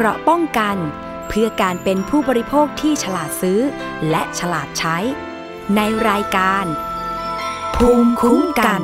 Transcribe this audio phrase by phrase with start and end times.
[0.00, 0.76] เกราะป้องกัน
[1.28, 3.60] เพื่อการเป็นผู้บริโภคที่ฉลาดซื้อ
[4.10, 4.96] และฉลาดใช้
[5.76, 6.64] ในรายการ
[7.76, 8.82] ภูมิคุ้มกัน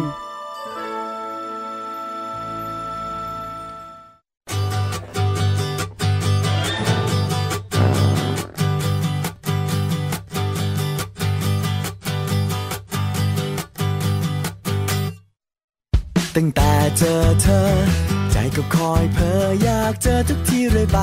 [16.36, 18.13] ตั้งแต่เจอเธอ
[18.56, 20.98] ก็คอยเพ้ออยากเจอทุกทีเรื่อยไป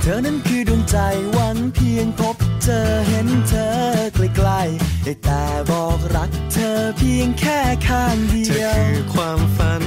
[0.00, 0.96] เธอนั้นคือดวงใจ
[1.36, 3.68] วังเพียงพบเจอเห็นเธอ
[4.14, 9.82] ใกล้ๆได้แต่บอกรักเธอเพียงแค่ข้างเดียว เธอคือความฝัน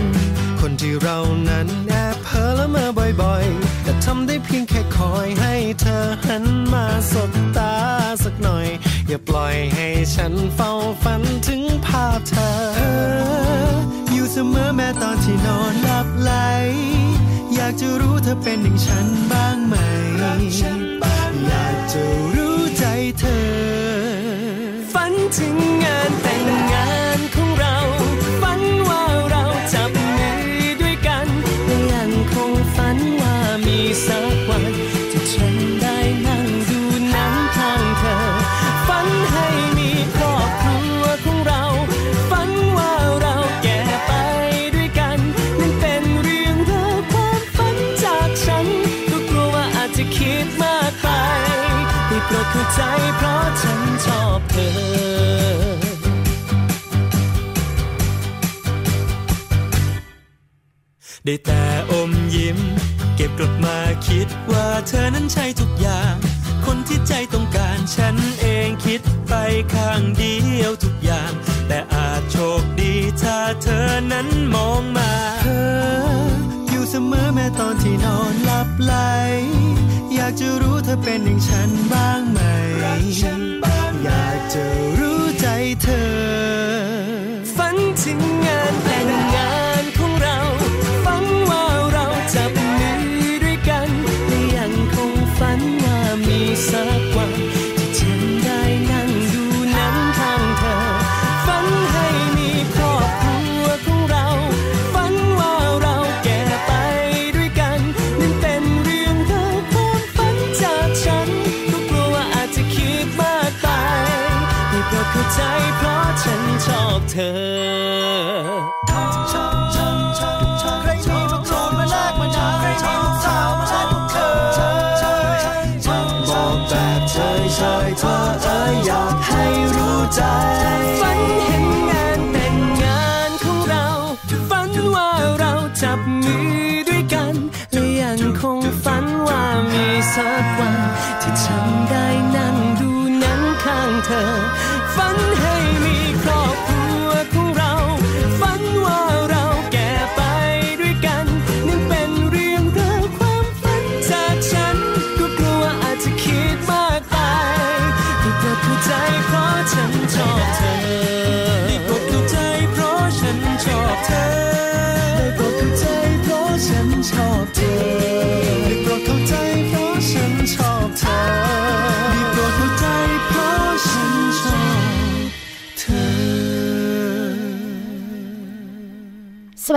[0.59, 2.89] คนที่เรานั้นแอบเพ้อและเมอ
[3.21, 7.73] บ่อยๆ แต่ทำได้เพียงแค่คอยให้เธอหันมาสบตา
[8.23, 8.67] สักหน่อย
[9.07, 10.71] อย่าปล่อยให้ฉันเฝ้า
[11.03, 12.51] ฝันถึงภาพเธอ
[14.33, 16.31] เสมอแม้ตอนที่นอนหลับไหล
[17.55, 19.75] อยากจะรู้เธอเป็นอย่างฉันบ้างไหม
[20.19, 22.01] อยากจะ
[22.35, 22.85] รู้ใจ
[23.19, 23.43] เธอ
[24.93, 27.19] ฝันถึงงานแต่งงาน
[54.51, 54.71] เธอ
[61.25, 62.57] ได้แต่อมยิ้ม
[63.15, 63.77] เก็บกลับมา
[64.07, 66.13] คิดว่าเธอนั้นใช่ทุกอย่าง
[66.65, 69.33] คนที่ใจต้องการฉันเองคิดไป
[69.73, 71.31] ข้างเดียวทุกอย่าง
[71.67, 75.11] แต่อาจโชคดีถ้าเธอนั้นมองมา
[75.43, 75.71] เธอ
[76.69, 78.93] อยู่เสมอแม้ตอนที่นอนหลับไหล
[80.13, 82.39] อยากจะรู้เธอเป็นอย่างฉันบ้างไหม
[84.53, 85.00] อ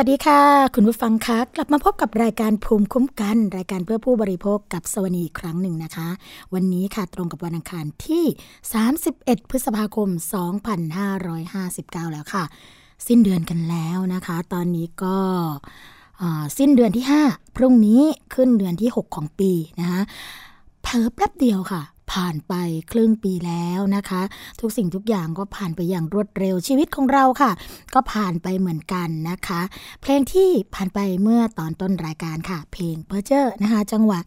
[0.05, 0.43] วัสดีค่ะ
[0.75, 6.09] คุณผู้ฟังคะกลับมาพบกับรายการภูมิคุ้มกัน รายการเพื่อผู้บริโภคกับสวนีอีกครั้งหนึ่งนะคะ
[6.55, 8.25] วันนี้ค่ะตรงกับวันอังคารที่
[8.87, 10.09] 31 พฤษภาคม
[11.51, 12.45] 2559 แล้วค่ะ
[13.07, 15.17] สิ้นเดือนกันแล้วนะคะ ตอนนี้ก็
[16.59, 18.03] สิ้นเดือนที่ 5 พรุ่งนี้
[18.35, 19.51] ขึ้นเดือนที่ 6 ของปี
[19.81, 20.01] นะคะ
[20.83, 21.83] เพิ่แป๊บเดียวค่ะ
[22.13, 22.55] ผ่านไป
[22.93, 24.23] ครึ่งปีแล้วนะคะ
[24.61, 27.51] ทุกสิ่งทุกอย่างก็ผ่านไปอย่างรวดเร็วชีวิตของเราค่ะ
[27.95, 29.61] ก็ผ่านไปเหมือนกันนะคะ
[30.01, 34.21] เพลงที่ผ่านไปเมื่อตอนต้นรายการค่ะ เพลงเพอร์เจอร์นะคะ จังหวะ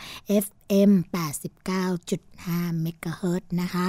[0.44, 3.86] FM 89.5เมกะเฮิรตนะคะ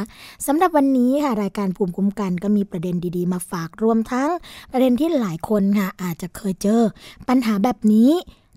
[0.47, 4.29] สำหรับวันนี้ค่ะรายการภูมิคุ้มกันก็มีประเด็นดีๆ มาฝากรวมทั้ง
[4.71, 6.81] ประเด็นที่หลายคนค่ะอาจจะเคยเจอ
[7.29, 8.11] ปัญหาแบบนี้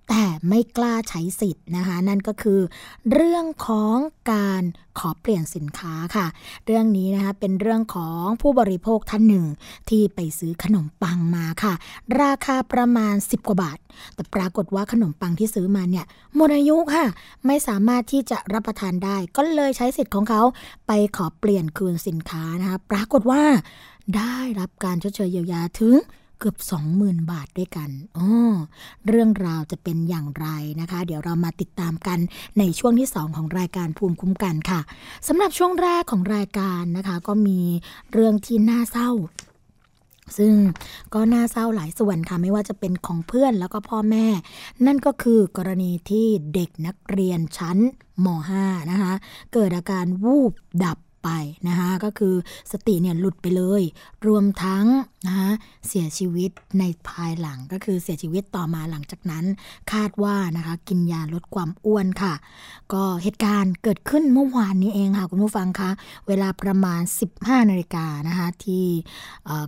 [0.08, 2.60] แต่ไม่กล้าใช้สิทธิ์นะคะ นั่นก็คือ
[3.12, 3.96] เรื่องของ
[4.32, 4.62] การ
[4.98, 6.26] ขอเปลี่ยนสินค้าค่ะ
[6.66, 9.46] เรื่องนี้นะคะเป็นเรื่องของผู้บริโภคท่านหนึ่ง
[9.88, 11.74] ที่ไปซื้อขนมปังมาค่ะ
[12.22, 13.78] ราคาประมาณ 10 กว่าบาท
[14.14, 17.04] แต่ปรากฏว่าขนมปังที่ซื้อมาเนี่ยหมดอายุค่ะ
[17.46, 20.42] ไม่สามารถที่จะรับประทานได้ ก็เลยใช้สิทธิ์ของเขา
[20.86, 23.42] ไปขอเปลี่ยนคืนสินค้านะคะ ปรากฏว่า
[24.16, 25.94] ได้รับการชดเชยเยียวยาถึง
[26.38, 26.56] เกือบ
[26.94, 28.28] 20,000 บาทด้วยกันอ๋อ
[29.06, 30.46] เรื่องราวจะเป็นอย่างไร
[30.80, 32.18] นะคะ เดี๋ยวเรามาติดตามกัน
[32.58, 34.80] ในช่วงที่ 2 ของรายการภูมิคุ้มกันค่ะ
[35.28, 37.60] สำหรับช่วงแรกของรายการนะคะ ก็มี
[38.12, 39.10] เรื่องที่น่าเศร้า
[40.38, 40.54] ซึ่ง
[41.14, 44.26] ก็น่าเศร้าหลายส่วนค่ะ ไม่ว่าจะเป็นของเพื่อนแล้วก็พ่อแม่
[44.86, 47.78] นั่นก็คือกรณีที่เด็กนักเรียนชั้น
[48.24, 48.26] ม
[48.60, 49.12] .5 นะคะ
[49.52, 50.52] เกิดอาการวูบ
[50.84, 51.28] ดับ ไป
[51.68, 52.34] นะคะก็คือ
[52.72, 53.82] สติเนี่ยหลุดไปเลย
[54.26, 54.84] รวมทั้ง
[55.26, 55.50] นะคะ
[55.88, 59.44] เสียชีวิตในภายหลังก็คือเสียชีวิตต่อมาหลังจากนั้น
[59.92, 62.34] คาดว่านะคะกินยาลดความอ้วนค่ะ
[62.92, 65.90] ก็เหตุการณ์เกิดขึ้นเมื่อวานนี้เองค่ะคุณผู้ฟังคะ
[66.28, 67.00] เวลาประมาณ
[67.34, 68.84] 15นาฬิกานะคะที่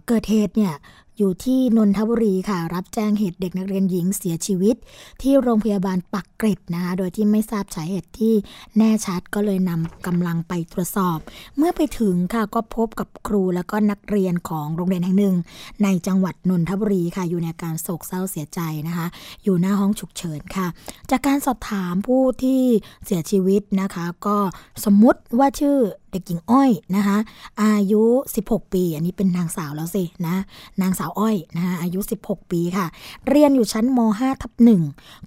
[0.07, 0.75] เกิดเหตุเนี่ย
[1.23, 4.77] อยู่ที่นนทบุรีค่ะ รับแจ้งเหตุเด็กนักเรียนหญิงเสียชีวิต
[5.23, 8.35] ที่โรงพยาบาลปักเกร็ดนะคะโดยที่ไม่ทราบสาเหตุที่
[8.79, 11.19] แน่ชัดก็เลยนำกำลังไปตรวจสอบ
[11.57, 15.37] เมื่อไปถึงค่ะก็พบกับครูแล้วก็นักเรียนของโรงเรียนแห่งหนึ่ง
[15.83, 19.07] ในจังหวัดนนทบุรีค่ะ อยู่ในการโศกเศร้าเสียใจนะคะ
[19.45, 20.67] อยู่หน้าห้องฉุกเฉินค่ะ
[21.11, 22.63] จากการสอบถามผู้ที่
[23.07, 24.37] เสียชีวิตนะคะ ก็
[24.85, 25.79] สมมุติว่าชื่อ
[26.13, 27.19] เด็กหญิงอ้อยนะคะ
[27.63, 28.03] อายุ
[28.41, 30.37] 16 ปี อันนี้เป็นนางสาวแล้วสินะ
[30.83, 32.87] นางสาวอ้อยนะคะอายุ 16 ปีค่ะ
[33.29, 34.83] เรียนอยู่ชั้นม5ทับหนึ่ง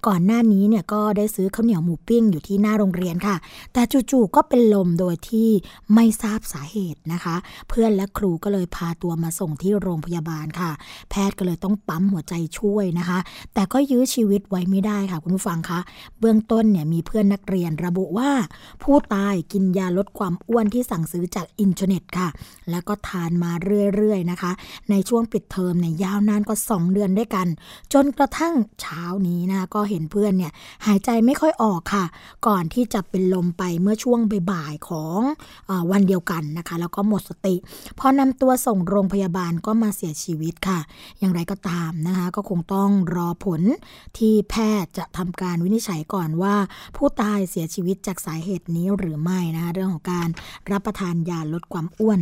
[0.06, 3.36] ก่อนหน้านี้เนี่ยก็ได้ซื้อข้าวเหนียวหมูปิ้งอยู่ที่หน้าโรงเรียนค่ะ
[3.72, 5.48] แต่จู่ๆก็เป็นลมโดยที่
[5.94, 7.36] ไม่ทราบสาเหตุนะคะ
[7.68, 10.70] เพื่อนและครูก็เลยพาตัวมาส่งที่โรงพยาบาลค่ะ
[11.10, 13.18] แพทย์ก็เลยต้องปั๊มหัวใจช่วยนะคะ
[13.54, 15.80] แต่ก็ยื้อชีวิตไว้ไม่ได้ค่ะคุณผู้ฟังคะ
[16.20, 18.30] เบื้องต้นเนี่ยมีเพื่อนนักเรียนระบุว่า
[18.82, 22.28] ผู้ตายกินยาลดความอ้วนที่สั่งซื้อจากอินเทอร์เน็ตค่ะ
[22.70, 23.52] แล้วก็ทานมา
[23.94, 24.52] เรื่อยๆนะคะ
[24.90, 27.46] ในช่วงปิดเทอมเนี่ยยาวนานกว่า 2 เดือนด้วยกัน
[27.92, 30.52] จนกระทั่งเช้านี้นะก็เห็นเพื่อนเนี่ย
[30.86, 32.04] หายใจไม่ค่อยออกค่ะ
[32.46, 35.20] ก่อนที่จะเป็นลมไปเมื่อช่วงบ่ายๆของ
[35.68, 37.54] อวันเดียวกันนะคะ แล้วก็หมดสติ
[37.98, 40.78] พอนำตัวส่งโรงพยาบาลก็มาเสียชีวิตค่ะ
[41.18, 43.62] อย่างไรก็ตามนะคะก็คงต้องรอผล
[44.18, 46.54] ที่แพทย์จะทำการวินิจฉัยก่อนว่า
[46.96, 50.28] ผู้ตายเสียชีวิตจากสาเหตุนี้หรือไม่นะคะเรื่องของการ
[50.72, 52.20] รับประทานยาลดความอ้วน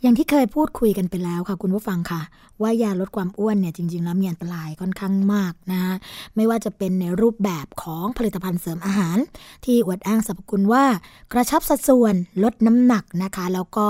[0.00, 2.20] อย่างที่เคยพูดคุยกันไปแล้วค่ะคุณผู้ฟังค่ะ
[2.62, 5.94] ว่ายาลดความอ้วนเนี่ยจริง ๆ แล้วมีอันตรายค่อนข้างมากนะะ
[6.36, 9.18] ไม่ว่าจะเป็นในรูปแบบของผลิตภัณฑ์เสริมอาหาร
[9.64, 10.84] ที่อวดอ้างสรรพคุณว่า
[11.32, 13.86] กระชับสัดส่วนลดน้ำหนักนะคะ แล้วก็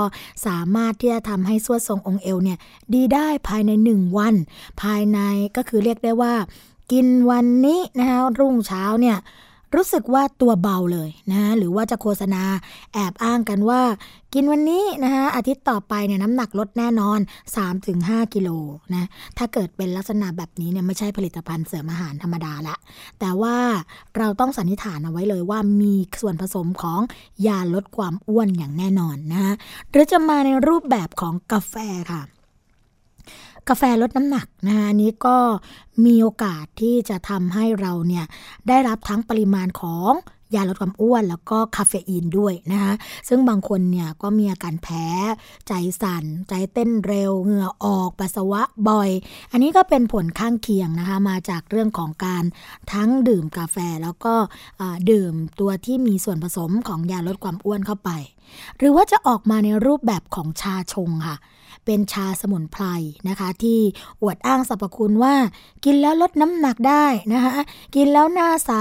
[0.47, 2.57] สามารถที่จะทำให้ส่วนทรงองค์เอวเนี่ย
[2.93, 4.35] ดีได้ภายใน 1 วัน
[4.81, 5.19] ภายใน
[5.55, 6.33] ก็คือเรียกได้ว่า
[6.91, 9.17] กินวันนี้นะคะรุ่งเช้าเนี่ย
[9.75, 12.43] รู้สึกว่าตัวเบาเลยนะหรือว่าจะโฆษณา
[12.93, 13.81] แอบอ้างกันว่า
[14.33, 17.19] กินวันนี้นะคะอาทิตย์ต่อไปเนี่ยน้ำหนักลดแน่นอน
[17.77, 18.49] 3-5 กิโล
[18.93, 22.75] นะถ้าเกิดเป็นลักษณะแบบนี้เนี่ยไม่ใช่ผลิตภัณฑ์เสริมอาหารธรรมดาละ
[23.19, 23.57] แต่ว่า
[24.17, 27.01] เราต้องสันนิษฐานเอาไว้เลยว่ามีส่วนผสมของ
[27.47, 29.53] ยาลดความอ้วนอย่างแน่นอนนะ
[29.89, 31.75] หรือจะมาในรูปแบบของกาแฟ
[32.11, 32.21] ค่ะ
[33.69, 35.37] กาแฟลดน้ำหนักนะคะนี้ก็
[36.05, 38.25] มีโอกาสที่จะทำให้เราเนี่ย
[38.67, 40.11] ได้รับทั้งปริมาณของ
[40.55, 42.93] ยาลดความอ้วนแล้วก็คาเฟอีนด้วยนะคะ
[43.27, 45.05] ซึ่งบางคนเนี่ยก็มีอาการแพ้
[45.67, 49.09] ใจสั่น ใจเต้นเร็ว เหงื่อออกปัสสาวะบ่อย
[49.51, 52.43] อันนี้ก็เป็นผลข้างเคียงนะคะ มาจากเรื่องของการ
[52.93, 54.35] ทั้งดื่มกาแฟแล้วก็
[55.11, 58.11] ดื่มตัวที่มีส่วนผสมของยาลดความอ้วนเข้าไป
[58.77, 61.37] หรือว่าจะออกมาในรูปแบบของชาชงค่ะ
[61.85, 62.83] เป็นชาสมุนไพร
[63.29, 63.79] นะคะ ที่
[64.21, 65.35] อวดอ้างสรรพคุณว่า
[65.85, 67.55] กินแล้วลดน้ำหนักได้นะคะ
[67.95, 68.71] กินแล้วหน้าใส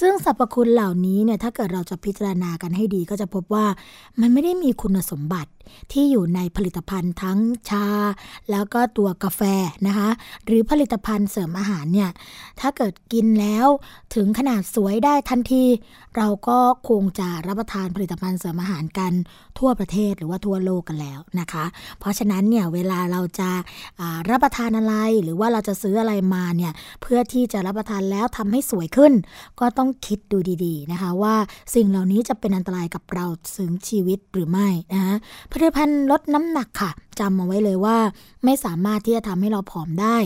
[0.00, 3.66] ซึ่งสรรพคุณเหล่านี้เนี่ยถ้าเกิดเราจะพิจารณากันให้ดีก็จะพบว่า
[4.20, 5.50] มันไม่ได้มีคุณสมบัติ
[5.92, 7.38] ที่อยู่ในผลิตภัณฑ์ทั้ง
[7.68, 7.86] ชา
[8.50, 9.42] แล้วก็ตัวกาแฟ
[9.86, 10.08] นะคะ
[10.46, 12.10] หรือผลิตภัณฑ์เสริมอาหารเนี่ย
[12.60, 13.66] ถ้าเกิดกินแล้ว
[14.14, 15.64] ถึงขนาดสวยได้ทันที
[16.16, 19.12] เราก็คงจะรับประทานผลิตภัณฑ์เสริมอาหารกัน
[19.58, 21.64] ทั่วประเทศหรือว่าทั่วโลกกันแล้วนะคะ
[22.00, 23.50] เพราะฉะนั้นเนี่ยเวลาเราจะ
[24.30, 29.12] รับประทานอะไร หรือว่าเราจะซื้ออะไรมาเนี่ยเพื่อที่จะรับประทานแล้วทำให้สวยขึ้น
[29.60, 31.34] ก็ต้องคิดดูดี ๆนะคะ ว่า
[31.74, 33.26] สิ่งเหล่านี้จะเป็นอันตรายกับเรา
[33.56, 35.14] ถึงชีวิตหรือไม่นะคะ
[35.52, 36.90] ผลิตภัณฑ์ลดน้ำหนักค่ะ
[37.20, 37.98] จำเอาไว้เลยว่า
[38.44, 40.16] ไม่สามารถที่จะทำให้เราผอมได้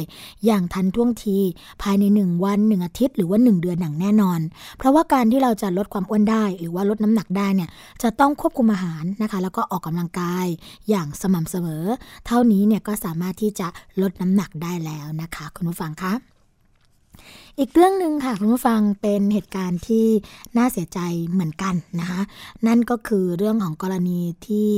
[0.46, 1.38] อย่างทันท่วงที
[1.82, 4.40] ภายใน 1 วัน 1 อาทิตย์ หรือว่า 1 เดือนอย่างแน่นอน
[4.78, 7.70] เพราะว่าการที่เราจะลดความอ้วนได้ หรือว่าลดน้ำหนักได้เนี่ย
[8.02, 10.46] จะต้องควบคุมอาหารนะคะ แล้วก็ออกกำลังกาย
[10.88, 11.84] อย่างสม่ำเสมอ
[12.26, 13.68] เท่านี้เนี่ยก็สามารถที่จะ
[14.02, 16.35] ลดน้ำหนักได้แล้วนะคะ คุณผู้ฟังคะ
[17.60, 20.06] อีกเรื่องหนึ่งค่ะคุณผู้ฟังเป็นเหตุการณ์ที่
[20.56, 22.20] น่าเสียใจเหมือนกันนะคะ
[22.66, 24.70] นั่นก็คือเรื่องของกรณีที่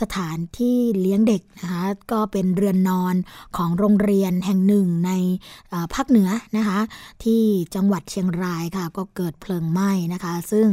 [0.00, 3.14] สถานที่เลี้ยงเด็กนะคะก็เป็นเรือนนอน
[3.56, 5.10] ของโรงเรียนแห่งหนึ่งใน
[5.94, 6.80] ภาคเหนือนะคะ
[7.24, 7.42] ที่
[7.74, 10.66] จังหวัดเชียงรายค่ะก็เกิดเพลิงไหม้นะคะ ซึ่ง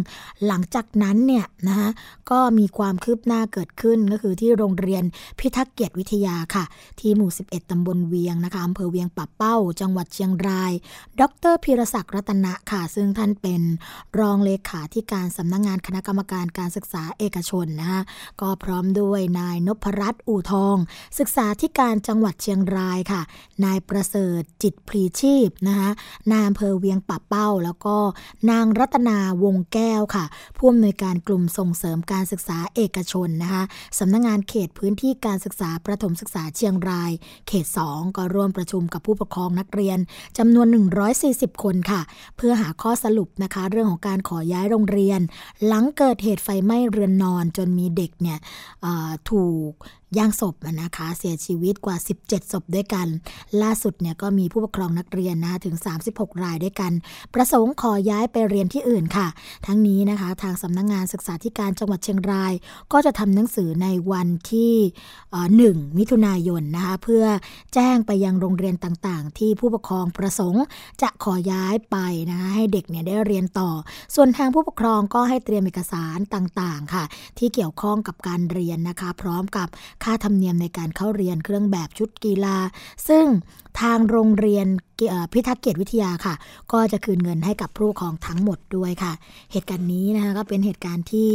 [0.47, 1.89] หลังจากนั้นเนี่ยนะคะ
[2.31, 5.03] ก็มีความคืบหน้าเกิดขึ้นก็คือที่โรงเรียน
[5.39, 6.65] พิทักษ์เกียรติวิทยาค่ะ
[6.99, 10.73] ที่หมู่ 11ตำบลเวียงนะคะอำเภอเวียงปับเป้า จังหวัดเชียงราย
[11.19, 13.61] ดรรพีรศักดิ์รัตนะค่ะ ซึ่งท่านเป็น
[14.19, 18.01] รองเลขาธิการสำนักงงานคณะกรรมการการศึกษาเอกชนนะคะ
[18.41, 20.77] ก็พร้อมด้วยนายนพรัตน์อู่ทอง
[21.19, 23.21] ศึกษาธิการจังหวัดเชียงรายค่ะ
[23.65, 25.89] นายประเสริฐจิตพลีชีพนะคะ
[26.31, 27.95] นายอำเภอเวียงปับเป้า แล้วก็
[28.51, 30.25] นางรัตนาวงแก้วค่ะ
[30.57, 33.63] ผู้อำนวยการกลุ่มส่งเสริมการศึกษาเอกชนนะคะ
[33.99, 37.11] สำนักงงานเขตพื้นที่การศึกษาประถมศึกษาเชียงราย
[37.47, 39.99] เขต 2 ก็ร่วมประชุมกับผู้ปกครองนักเรียน
[40.37, 40.67] จำนวน
[41.35, 42.01] 140 คนค่ะ
[42.37, 45.19] เพื่อหาข้อสรุปนะคะ เรื่องของการขอย้ายโรงเรียน
[45.65, 48.39] หลังเกิดเหตุไฟไหม้เรือนนอนจนมีเด็กเนี่ย
[49.31, 49.71] ถูก
[50.17, 53.07] ย่างศพนะคะ เสียชีวิตกว่า 17 ศพด้วยกัน
[53.61, 55.75] ล่าสุดเนี่ยก็มีผู้ปกครองนักเรียนนะถึง
[56.09, 56.91] 36 รายด้วยกัน
[57.33, 59.27] ประสงค์ขอย้ายไปเรียนที่อื่นค่ะ
[59.65, 62.53] ทั้งนี้นะคะ ทางสำนักงงานศึกษาธิการจังหวัดเชียงราย
[62.91, 64.73] ก็จะทำหนังสือในวันที่
[65.57, 67.25] หนึ่งมิถุนายนนะคะ เพื่อ
[67.73, 70.63] แจ้งไปยังโรงเรียนต่างๆ ที่ผู้ปกครองประสงค์
[71.01, 71.97] จะขอย้ายไป
[72.29, 73.69] นะคะให้เด็กเนี่ยได้เรียนต่อ
[74.15, 77.03] ส่วนทางผู้ปกครองก็ให้เตรียมเอกสารต่างๆ ค่ะ
[77.37, 79.67] ที่เกี่ยวข้องกับการเรียนนะคะ พร้อมกับ
[80.03, 82.57] ค่าธรรมเนียมในการเข้าเรียนเครื่องแบบชุดกีฬา
[83.07, 83.25] ซึ่ง
[83.81, 84.67] ทางโรงเรียน
[85.33, 86.35] พิทักษ์เกียรติวิทยาค่ะ
[86.71, 89.13] ก็จะคืนเงินให้กับผู้ปกครองทั้งหมดด้วยค่ะ
[89.51, 91.29] เหตุการณ์นี้นะคะก็เป็นเหตุการณ์ที่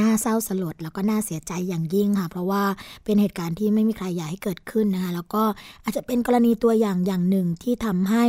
[0.00, 2.62] น่าเศร้าสลด แล้วก็น่าเสียใจอย่างยิ่งค่ะ เพราะว่า
[3.04, 5.42] เป็นเหตุการณ์ที่ไม่มีใครอยากให้เกิดขึ้นนะคะแล้วก็
[5.84, 8.24] อาจจะเป็นกรณีตัวอย่างอย่างหนึ่งที่ทำให้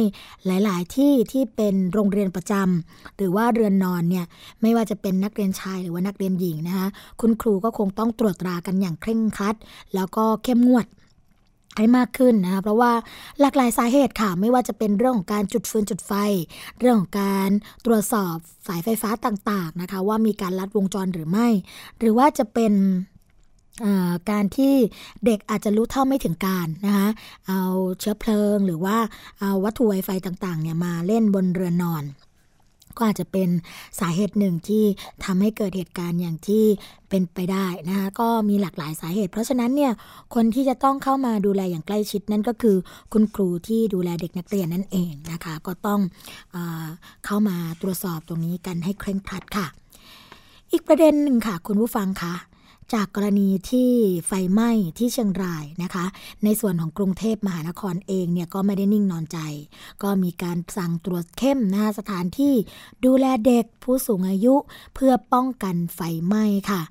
[0.45, 4.25] หลาย ๆ ที่ที่เป็นโรงเรียนประจำหรือว่าเรือนนอนเนี่ย
[4.62, 6.88] ไม่ว่าจะเป็นนักเรียนชายหรือว่านักเรียนหญิงนะคะ
[7.22, 9.55] คุณครูก็คงต้องตรวจตรากันอย่างเคร่งครัด
[9.95, 10.88] แล้วก็เข้มงวด
[11.77, 12.91] ให้มากขึ้นนะคะเพราะว่า
[13.41, 16.13] หลากหลายสาเหตุค่ะ ไม่ว่าจะเป็นเรื่องของการจุดฟืนจุดไฟ
[16.79, 17.50] เรื่องของการ
[17.86, 18.36] ตรวจสอบ
[18.67, 21.48] สายไฟฟ้าต่างๆนะคะ ว่ามีการลัดวงจรหรือไม่
[22.00, 22.74] หรือว่าจะเป็น
[24.32, 24.74] การที่
[25.25, 27.10] เด็กอาจจะรู้เท่าไม่ถึงการนะคะ
[27.48, 27.62] เอา
[28.00, 28.98] เชื้อเพลิงหรือว่า
[29.39, 32.03] เอาวัตถุไวไฟต่างๆเนี่ยมาเล่นบนเรือนนอน
[32.98, 33.50] ก็อาจจะเป็น
[34.00, 34.84] สาเหตุหนึ่งที่
[35.25, 36.64] ทำให้เกิดเหตุการณ์อย่างที่
[37.10, 39.92] เป็นไปได้นะคะก็มีหลากหลายสาเหตุ เพราะฉะนั้นเนี่ย
[40.36, 42.75] คนที่จะต้องเข้ามาดูแลอย่างใกล้ชิดนั่นก็คือ
[43.14, 46.00] คุณครูที่ดูแลเด็กนักเรียนนั่นเองนะคะ ก็ต้อง
[46.56, 46.58] อ
[47.25, 49.68] เข้ามาตรวจสอบตรงนี้กันให้เคร่งครัดค่ะ
[50.72, 52.34] อีกประเด็นหนึ่งค่ะ คุณผู้ฟังคะ
[52.94, 53.92] จากกรณีที่
[54.27, 56.06] ไฟไหม้ที่เชียงรายนะคะ
[56.44, 59.39] ในส่วนของกรุงเทพมหานครเองเนี่ยก็ไม่ได้นิ่งนอนใจ
[60.04, 62.54] ก็มีการสั่งตรวจเข้มนะคะสถานที่
[63.06, 64.56] ดูแลเด็กผู้สูงอายุ
[64.96, 66.82] เพื่อป้องกันไฟไหม้ค่ะ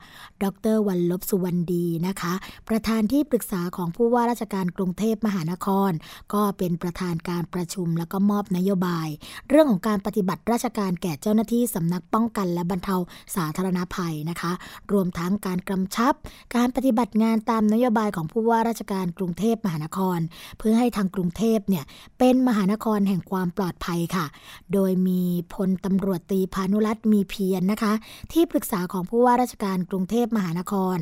[0.42, 2.34] ดรวันลบสุวรรณดีนะคะ
[2.68, 5.90] ประธานที่ปรึกษาของผู้ว่าราชการกรุงเทพมหานคร
[6.34, 9.08] ก็เป็นประธานการประชุมแล้วก็มอบนโยบาย
[9.48, 12.96] เรื่องของการปฏิบัติราชการแก่เจ้าหน้าที่สำนักป้องกันและบรรเทา
[13.36, 14.52] สาธารณภัยนะคะ
[14.92, 16.14] รวมทั้งการกำำชับ
[16.56, 20.18] การปฏิบัติงานตามนโยบายของผู้ว่าราชการกรุงเทพมหานคร
[20.58, 21.84] เพื่อให้ทางกรุงเทพเนี่ย
[22.18, 24.26] เป็นมหานครแห่งความปลอดภัยค่ะ
[24.72, 25.22] โดยมี
[25.54, 27.92] พลตำรวจตีพานุรัตน์มีเพียรนนะคะ
[28.32, 30.96] ที่ปรึกษาของผู้ว่าราชการกรุงเทพมหานคร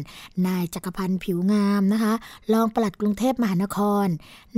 [0.46, 2.12] นายจักรพันธ์ผิวงามนะคะ
[2.52, 4.06] รองปลัดกรุงเทพมหานคร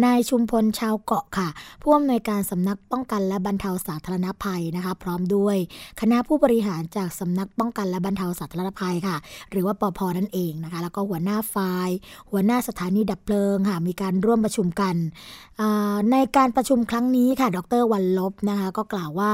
[0.05, 1.49] นายชุมพลชาวเกาะค่ะ
[1.83, 5.57] ผู้อำนวยการสำนักป้องกันและบรรเทาสาธารณภัยนะคะ พร้อมด้วย
[6.01, 9.17] คณะผู้บริหารจากสำนักป้องกันและบรรเทาสาธารณภัยค่ะ
[9.51, 11.91] หรือว่าปพนั่นเองนะคะ แล้วก็หัวหน้าฝ่าย
[12.31, 14.97] หัวหน้าสถานีดับเพลิงค่ะ มีการร่วมประชุมกัน
[16.11, 19.33] ในการประชุมครั้งนี้ค่ะ ดรวันลบนะคะ ก็กล่าวว่า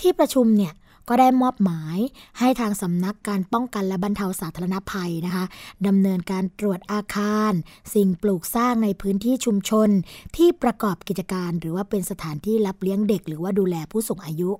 [0.00, 0.72] ที่ประชุมเนี่ย
[1.08, 1.98] ก็ได้มอบหมาย
[2.38, 5.44] ให้ทางสำนักการป้องกันและบรรเทาสาธารณภัยนะคะ
[5.86, 7.52] ดำเนินการตรวจอาคาร
[7.94, 9.88] สิ่งปลูกสร้างในพื้นที่ชุมชน
[10.36, 14.50] ที่ประกอบกิจการ หรือว่าเป็นสถานที่รับเลี้ยงเด็ก หรือว่าดูแลผู้สูงอายุ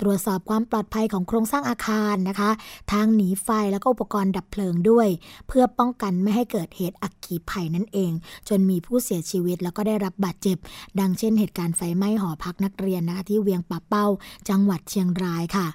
[0.00, 2.50] ตรวจสอบความปลอดภัยของโครงสร้างอาคารนะคะ
[2.92, 5.08] ทางหนีไฟแล้วก็อุปกรณ์ดับเพลิงด้วย
[5.48, 8.12] เพื่อป้องกันไม่ให้เกิดเหตุอักขีภัยนั่นเอง
[8.48, 10.58] จนมีผู้เสียชีวิตแล้วก็ได้รับบาดเจ็บ
[11.00, 14.06] ดังเช่นเหตุการณ์ไฟไหม้หอพักนักเรียนนะคะที่เวียงป่าเป้า
[14.48, 15.66] จังหวัดเชียงรายค่ะ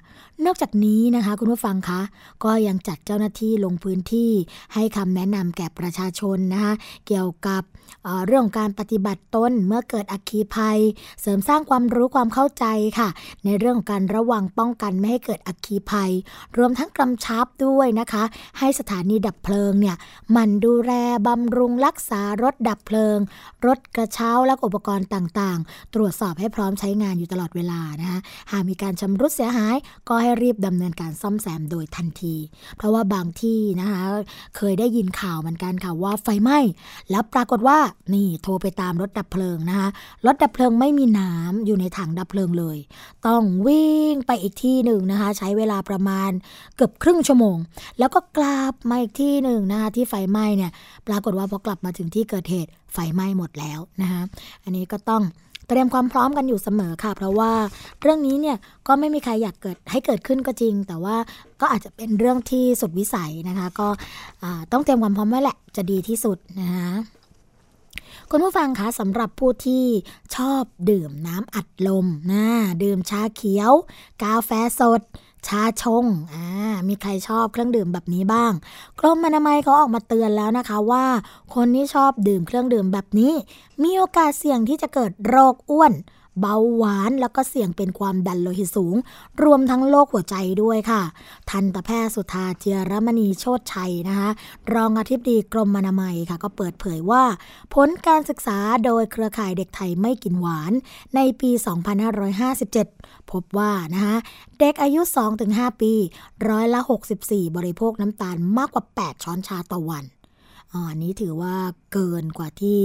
[0.44, 2.00] นอกจากนี้นะคะคุณผู้ฟังคะ
[2.44, 4.30] ก็ยังจัดเจ้าหน้าที่ลงพื้นที่
[4.74, 6.72] ให้คำแนะนำแก่ประชาชนนะคะ
[7.06, 7.62] เกี่ยวกับ
[8.04, 10.78] เเรื่องการปฏิบัติตนเมื่อเกิดอัคคีภัย
[11.20, 12.64] เสริมสร้างความรู้ความเข้าใจ
[12.98, 13.08] ค่ะ
[13.44, 16.10] ในเรื่องการระวังป้องกันไม่ให้เกิดอัคคีภัย
[16.56, 18.24] รวมทั้งกำชับด้วยนะคะ
[18.58, 19.96] ให้สถานีดับเพลิงเนี่ย
[20.36, 20.92] มันดูแล
[21.26, 23.18] บำรุงรักษารถดับเพลิง
[23.66, 28.20] รถกระเช้าและอุปกรณ์ต่างๆ ตรวจสอบให้พร้อมใช้งานอยู่ตลอดเวลานะคะ
[28.52, 29.76] หากมีการชำรุดเสียหาย
[30.08, 32.34] ก็ให้รีบดำเนินการซ่อมแซมโดยทันที
[32.76, 34.00] เพราะว่าบางที่นะคะ
[34.56, 36.58] เคยได้ยินข่าวเหมือนกันค่ะว่าไฟไหม้
[37.10, 37.78] แล้วปรากฏว่า
[38.14, 39.88] นี่โทรไปตามรถดับเพลิงนะคะ
[40.26, 42.78] รถดับเพลิงไม่มีน้ำอยู่ในถังดับเพลิงเลย
[43.26, 46.30] ต้องวิ่งไปอีกที่หนึ่งนะคะใช้เวลาประมาณ
[46.76, 47.56] เกือบครึ่งชั่วโมง
[47.98, 50.72] แล้วก็กลับมาอีกที่หนึ่งนะคะที่ไฟไหม้เนี่ย
[51.06, 54.22] ปรากฏว่าพอกลับมาถึงที่เกิดเหตุไฟไหม้หมดแล้วนะคะ
[54.64, 55.22] อันนี้ก็ต้อง
[55.68, 57.52] เตรียมความพร้อมกันอยู่เสมอค่ะ เพราะว่า
[58.02, 58.56] เรื่องนี้เนี่ย
[58.86, 61.16] ก็ไม่มีใครอยากเกิดให้เกิดขึ้นก็จริง แต่ว่า
[61.60, 63.88] ก็อาจจะเป็นเรื่องที่สุดวิสัยนะคะ ก็
[64.72, 66.90] ต้องเตรียมความพร้อมไว้แหละจะดีที่สุดนะคะ
[68.30, 69.84] คุณผู้ฟังคะสำหรับผู้ที่
[70.36, 72.46] ชอบดื่มน้ำอัดลมนะ
[72.82, 73.72] ดื่มชาเขียว
[74.22, 75.00] กาแฟสด
[75.48, 76.46] ชาชงอ่า
[76.88, 78.52] มีใครชอบเครื่องดื่มแบบนี้บ้าง
[79.00, 81.06] กรมอนามัยเขาออกมาเตือนแล้วนะคะว่า
[81.54, 83.32] คนที่ชอบดื่มเครื่องดื่มแบบนี้
[83.82, 85.92] มีโอกาสเสี่ยงที่จะเกิดโรคอ้วน
[86.40, 88.96] เบาหวานแล้วก็เสี่ยงเป็นความดันโลหิตสูง
[89.42, 91.02] รวมทั้งโรคหัวใจด้วยค่ะ
[91.50, 94.28] ทันตแพทย์สุธาเจียรมณีโชตชัยนะคะ
[94.74, 97.22] รองอธิบดีกรมอนามัยค่ะ ก็เปิดเผยว่า
[97.74, 100.72] ผลการศึกษาโดยเครือข่ายเด็กไทยไม่กินหวาน
[101.14, 101.50] ในปี
[102.36, 104.16] 2557 พบว่านะคะ
[104.58, 105.00] เด็กอายุ
[105.40, 105.92] 2-5 ปี
[106.48, 106.80] ร้อยละ
[107.18, 110.04] 64 บริโภคน้ำตาลมากกว่า 8 ช้อนชาต่อวัน
[110.90, 111.54] อันนี้ถือว่า
[111.92, 112.80] เกินกว่าที่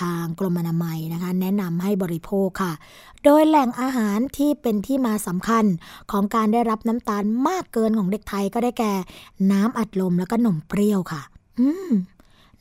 [0.00, 2.72] ทางกรมอนามัยนะคะ แนะนำให้บริโภคค่ะ
[3.24, 5.64] โดยแหล่งอาหารที่เป็นที่มาสำคัญ
[6.10, 8.92] ของการได้รับน้ำตาลมากเกินของเด็กไทยก็ได้แก่
[9.52, 11.22] น้ำอัดลมแล้วก็นมเปรี้ยวค่ะ
[11.60, 11.92] อืม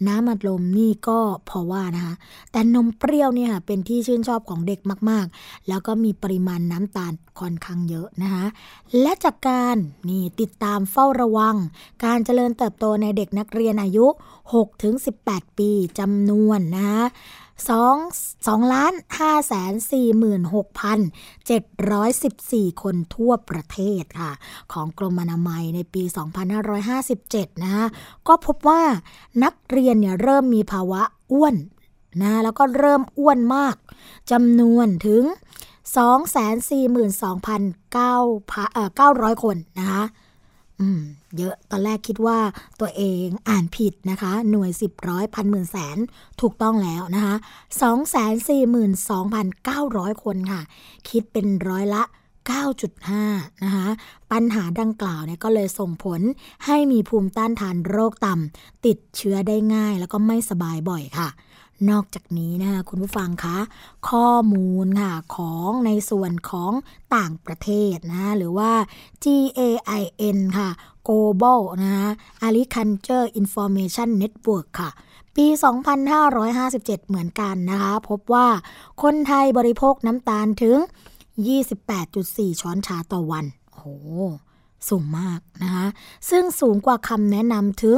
[0.08, 2.16] น้ำอัดลมนี่ก็พอว่านะคะ
[2.52, 4.80] แต่นมเปรี้ยวเนี่ยเป็นที่ชื่นชอบของเด็ก
[5.10, 8.46] มากๆ แล้วก็มีปริมาณน้ำตาลค่อนข้างเยอะนะคะ
[9.02, 9.78] และจากการ
[10.10, 11.56] นี่ติดตามเฝ้าระวัง
[12.06, 14.06] การเจริญเติบโตในเด็กนักเรียนอายุ
[14.82, 17.04] 6-18 ปีจำนวนนะคะ
[17.64, 19.74] 2 2ล้าน5แสน
[22.72, 24.32] 46,714 คนทั่วประเทศค่ะ
[24.74, 26.04] ของกรมอนามัยในปี
[26.84, 27.86] 2557 นะคะ
[28.28, 28.82] ก็พบว่า
[29.44, 31.56] นักเรียนเนี่ยเริ่มมีภาวะอ้วน
[32.22, 33.76] นะแล้วก็เริ่มอ้วนมาก
[34.32, 35.24] จำนวนถึง
[39.34, 40.04] 242,900 คนนะคะ
[41.38, 42.40] เยอะตอนแรกคิดว่า
[42.80, 45.98] ตัวเองอ่านผิดนะคะ หน่วยสิบร้อยพันหมื่นแสน
[46.42, 47.36] ถูกต้องแล้วนะคะ
[47.82, 50.62] สองแสนสี่หมื่นสองพันเก้าร้อยคนค่ะ
[51.10, 52.04] คิดเป็นร้อยละ
[52.88, 53.88] 9.5 นะคะ
[54.32, 56.22] ปัญหาดังกล่าวเนี่ยก็เลยส่งผล
[56.66, 61.30] ให้มีภูมิต้านทานโรคต่ำติดเชื้อได้ง่ายแล้วก็ไม่สบายบ่อยค่ะ
[61.90, 63.58] นอกจากนี้นะคะคุณผู้ฟังคะ
[64.10, 66.72] ข้อมูลค่ะของในส่วนของ
[67.16, 68.72] ต่างประเทศนะหรือว่า
[69.24, 70.70] GAIN ค่ะ
[71.08, 72.08] Global นะะ
[72.48, 74.92] Agriculture Information Network ค่ะ
[75.36, 75.48] ปี
[76.28, 78.48] 2557 เหมือนกันนะคะ พบว่า
[79.02, 80.78] คนไทยบริโภคน้ำตาลถึง
[81.50, 83.86] 28.4 ช้อนชาต่อวัน โอ้โห
[84.90, 85.86] สูงมากนะคะ
[86.30, 87.98] ซึ่งสูงกว่าคำแนะนำถึง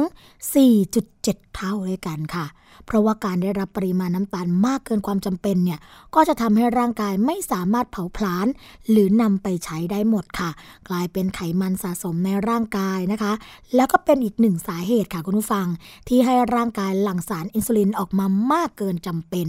[0.78, 2.46] 4.7 เท่าด้วยกันค่ะ
[2.86, 5.78] เพราะว่าการได้รับปริมาณน้ำตาลมากเกินความจำเป็นเนี่ย
[6.14, 8.46] ก็จะทำให้ร่างกายไม่สามารถเผาผลาญ
[8.90, 10.50] หรือนำไปใช้ได้หมดค่ะ
[10.88, 13.32] กลายเป็นไขมันสะสมในร่างกายนะคะ
[13.74, 15.66] แล้วก็เป็นอีกหนึ่งสาเหตุค่ะคุณผู้ฟัง
[16.08, 19.46] ที่ให้ร่างกายหลั่งสารอินซูลินออกมามากเกินจำเป็น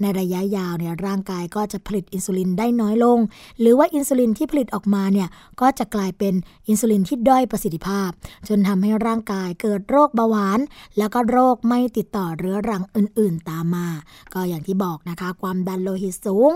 [0.00, 3.18] ในระยะยาวเนี่ยร่างกายก็จะผลิตอินซูลินได้น้อยลง
[3.60, 5.28] หรือว่าอินซูลินที่ผลิตออกมาเนี่ย
[5.60, 6.34] ก็จะกลายเป็น
[6.68, 8.10] อินซูลินที่ด้อยประสิทธิภาพ
[8.48, 10.60] จนทำให้ร่างกายเกิดโรคเบาหวาน
[10.98, 13.88] แล้วก็โรคไม่ติดต่อเรื้อรังอื่นๆตามมา
[14.34, 16.52] ก็อย่างที่บอกนะคะ ความดันโลหิตสูง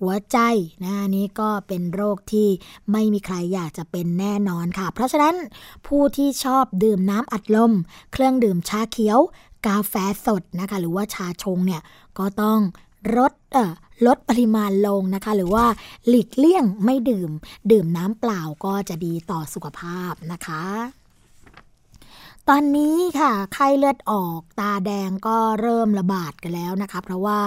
[0.00, 0.38] หัวใจ
[0.84, 2.48] นะนี่ก็เป็นโรคที่
[2.92, 5.34] ไม่มีใครอยากจะเป็นแน่นอนค่ะ เพราะฉะนั้น
[5.86, 7.72] ผู้ที่ชอบดื่มน้ำอัดลม
[8.12, 9.18] เครื่องดื่มชาเขียว
[9.66, 9.94] กาแฟ
[10.26, 11.82] สดนะคะ หรือว่าชาชงเนี่ย
[12.18, 12.60] ก็ต้อง
[13.16, 13.72] ลดเอ่อ
[14.06, 15.66] ลดปริมาณลงนะคะ หรือว่า
[16.08, 17.30] หลีกเลี่ยงไม่ดื่ม
[17.70, 20.97] ดื่มน้ำเปล่าก็จะดีต่อสุขภาพนะคะ
[22.52, 27.38] ตอนนี้ค่ะ ไข้เลือดออกตาแดงก็เริ่มระบาดกันแล้วนะคะ เพราะว่า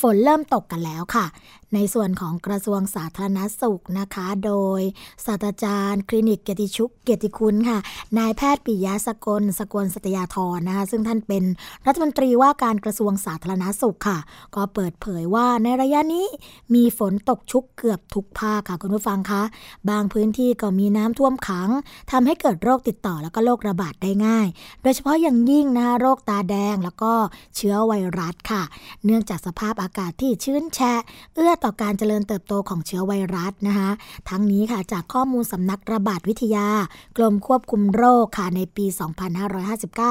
[0.00, 1.26] ฝนเริ่มตกกันแล้วค่ะ
[1.74, 4.80] ในส่วนของกระทรวงสาธารณสุขนะคะ โดย
[5.26, 7.78] ศาสตราจารย์คลินิกเกียรติชุกเกียรติคุณค่ะ
[8.18, 11.44] นายแพทย์ปิยะสกลสกลสตยาธรนะคะ ซึ่งท่านเป็น
[11.86, 14.18] รัฐมนตรีว่าการกระทรวงสาธารณสุขค่ะ
[14.54, 16.26] ก็เปิดเผยว่าในระยะนี้
[16.74, 19.42] มีฝนตกชุกเกือบทุกภาคค่ะคุณผู้ฟังคะ
[19.90, 21.68] บางพื้นที่ก็มีน้ำท่วมขัง
[22.10, 24.46] ทำให้เกิดโรคติดต่อแล้วก็โรคระบาดได้ง่าย
[24.82, 27.12] โดยเฉพาะอย่างยิ่งนะคะโรคตาแดงแล้วก็
[27.56, 28.62] เชื้อไวรัสค่ะ
[29.04, 30.94] เนื่องจากสภาพอากาศที่ชื้นแฉะ
[31.34, 33.90] เอื้อต่อการเจริญเติบโตของเชื้อไวรัสนะคะ
[34.28, 36.68] ทั้งนี้ค่ะจากข้อมูลสำนักระบาดวิทยา
[37.16, 38.86] กรมควบคุมโรคค่ะในปี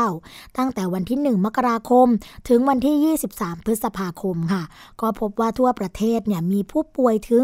[0.05, 2.07] 2559 ตั้งแต่วันที่ 1 มกราคม
[2.47, 4.63] ถึงวันที่ 23 พฤษภาคมค่ะ
[5.01, 7.43] ก็พบว่าทั่วประเทศเนี่ยมีผู้ป่วยถึง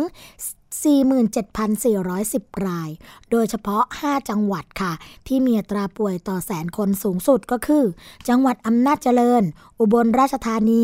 [0.83, 2.89] 47,410 ราย
[3.31, 4.93] โดยเฉพาะ 5 จังหวัดค่ะ
[5.27, 7.83] ที่มีอัตราป่วยต่อแสนคนสูงสุดก็คือ
[8.29, 9.43] จังหวัดอำนาจเจริญ
[9.83, 10.83] อุบลราชธานี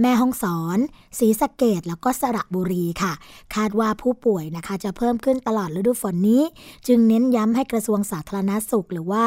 [0.00, 0.78] แม่ฮ่องสอน
[1.18, 3.12] ศรีสะเกดแล้วก็สระบุรีค่ะ
[3.54, 6.42] คาดว่าผู้ป่วยนะคะจะเพิ่มขึ้นตลอดฤดูฝนนี้
[6.86, 9.24] จึงเน้นย้ำให้กระทรวงสาธารณาสุข หรือว่า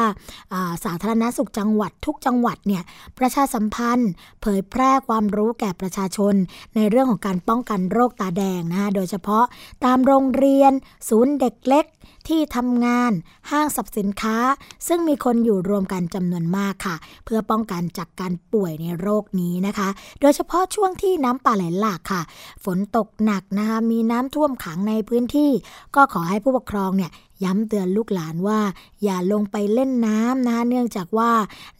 [0.70, 2.82] าสาธารณาสุขจังหวัดทุกจังหวัดเนี่ย
[3.18, 4.10] ประชาสัมพันธ์
[4.42, 6.34] เผยแพร่ความรู้แก่ประชาชน
[6.74, 9.44] ในเรื่องของการป้องกันโรคตาแดงนะคะโดยเฉพาะ
[9.84, 10.72] ตามโรงเรียน
[11.08, 11.84] ศูนย์เด็กเล็ก
[12.28, 13.12] ที่ทำงาน
[13.50, 14.36] ห้างสรรพสินค้า
[14.88, 19.88] ซึ่งมีคนอยู่รวมกันจำนวนมากค่ะ เพื่อป้องกันจากการป่วยในโรคนี้นะคะ
[20.20, 22.22] โดยเฉพาะช่วงที่น้ำป่าไหลหลากค่ะ
[22.64, 25.50] ฝนตกหนักนะคะมีน้ำท่วมขังในพื้นที่
[25.94, 27.10] ก็ขอให้ผู้ปกครองเนี่ย
[27.44, 28.60] ย้ำเตือนลูกหลานว่า
[29.04, 31.30] อย่าลงไปเล่นน้ำนะเนื่องจากว่า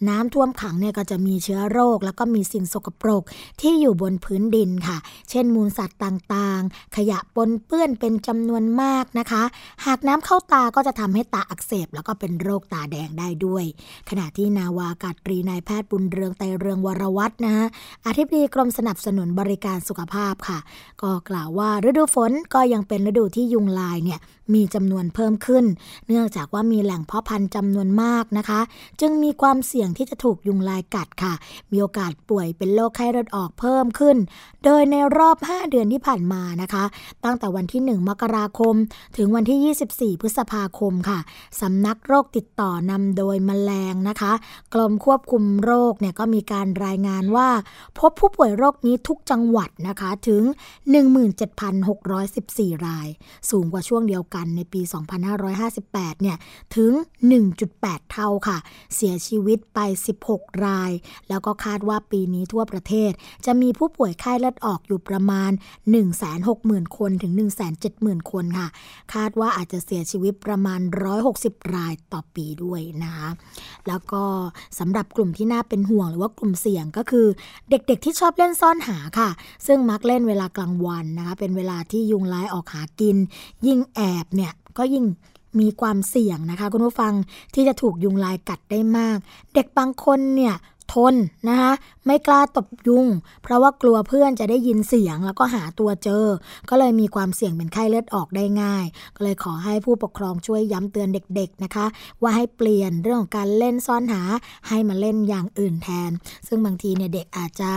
[0.09, 3.23] น้ำท่วมขังเนี่ยก็จะมีเชื้อโรค แล้วก็มีสิ่งสกปรก
[3.61, 4.99] ที่อยู่บนพื้นดินค่ะ
[5.31, 9.43] เช่น มูลสัตว์ต่างๆ ขยะปนเปื้อนเป็นจำนวนมากนะคะ
[9.87, 13.65] หากน้ำเข้าตาก็จะทำให้ตาอักเสบ แล้วก็เป็นโรคตาแดงได้ด้วย
[14.11, 17.67] ขณะที่นาวากาตรีนายแพทย์บุญเรืองไตเรืองวรวัฒน์นะคะ
[18.07, 20.59] อธิบดีกรมสนับสนุนบริการสุขภาพค่ะ
[21.03, 24.21] ก็กล่าวว่าฤดูฝนก็ยังเป็นฤดูที่ยุงลายเนี่ย
[24.55, 25.65] มีจำนวนเพิ่มขึ้น
[26.07, 28.61] เนื่องจากว่ามีแหล่งเพาะพันธุ์จำนวนมากนะคะ
[29.01, 31.35] จึงมีความเสี่ยงที่จะถูกยุงลายกัดค่ะ
[31.71, 34.17] มีโอกาสป่วยเป็นโรคไข้เลือดออกเพิ่มขึ้น
[34.65, 36.85] โดยในรอบ 5 เดือนที่ผ่านมานะคะ
[37.25, 38.75] ตั้งแต่วันที่ 1 มกราคม
[39.17, 41.19] ถึงวันที่ 24 พฤษภาคมค่ะ
[41.61, 44.33] สำนักโรคติดต่อนำโดยมแมลงนะคะ
[44.75, 47.49] กรมควบคุมโรคเนี่ยก็มีการรายงานว่า
[47.99, 50.43] พบผู้ป่วยโรคนี้ทุกจังหวัดนะคะถึง
[51.25, 53.09] 17,614 ราย
[53.51, 54.81] สูงกว่าช่วงเดียวกันในปี
[55.53, 56.37] 2558 เนี่ย
[56.77, 56.93] ถึง
[57.53, 58.59] 1.8 เท่าค่ะ
[58.95, 59.79] เสียชีวิตไป
[60.23, 60.91] 16 ราย
[61.29, 63.13] แล้วก็คาดว่าปีนี้ทั่วประเทศ
[63.47, 65.51] จะมีผู้ป่วยไข้เลือดออกอยู่ประมาณ
[66.25, 67.33] 160,000 คนถึง
[67.83, 68.69] 170,000 คนค่ะ
[69.15, 70.81] คาดว่าอาจจะเสียชีวิตประมาณ
[71.23, 73.29] 160 รายต่อปีด้วยนะคะ
[73.89, 74.23] แล้วก็
[74.79, 77.27] สำหรับกลุ่มที่น่าเป็นห่วงหรือว่ากลุ่มเสี่ยงก็คือ
[77.71, 79.31] เด็กๆที่ชอบเล่นซ่อนหาค่ะ
[79.67, 83.17] ซึ่งมักเล่นเวลากลางวันนะคะ เป็นเวลาที่ยุงลายออกหากิน
[83.67, 85.05] ยิ่งแอบเนี่ยก็ยิ่ง
[85.61, 87.13] มีความเสี่ยงนะคะคุณผู้ฟัง
[87.55, 89.19] ที่จะถูกยุงลายกัดได้มาก
[89.55, 90.55] เด็กบางคนเนี่ย
[90.95, 91.15] ทน
[91.49, 91.73] นะคะ
[92.07, 93.07] ไม่กล้าตบยุง
[93.43, 96.27] เพราะว่ากลัวเพื่อนจะได้ยินเสียงแล้วก็หาตัวเจอ
[96.71, 98.85] ก็เลยมีความเสี่ยงเป็นไข้เลือดออกได้ง่าย
[99.17, 101.87] ก็เลยขอให้ผู้ปกครองช่วยย้ำเตือนเด็กๆนะคะ
[102.23, 104.23] ว่าให้เปลี่ยนเรื่องของการเล่นซ่อนหา
[104.69, 106.11] ให้มาเล่นอย่างอื่นแทน
[106.49, 107.73] ซึ่งบางทีเนี่ยเด็กอาจจะ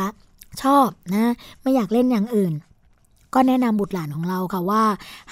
[0.64, 2.54] ชอบนะไม่อยากเล่นอย่างอื่น
[3.36, 4.84] ก็แนะนำบุตรหลานของเราค่ะว่า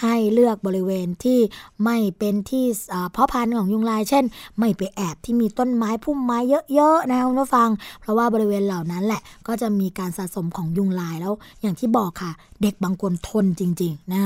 [0.01, 1.39] ให้เลือกบริเวณที่
[1.83, 2.65] ไม่เป็นที่
[3.11, 4.25] เพาะพันธุ์ของยุงลาย เช่น
[4.59, 6.37] ไม่ไปแอบที่มีต้นไม้พุ่มไม้
[6.73, 7.69] เยอะๆนะคุณผู้ฟัง
[8.01, 14.23] เพราะว่าบริเวณเหล่านั้นแหละก็จะมีการสะสมของยุงลายแล้ว อย่างที่บอกค่ะ เด็กบางคนทนจริง ๆ นะ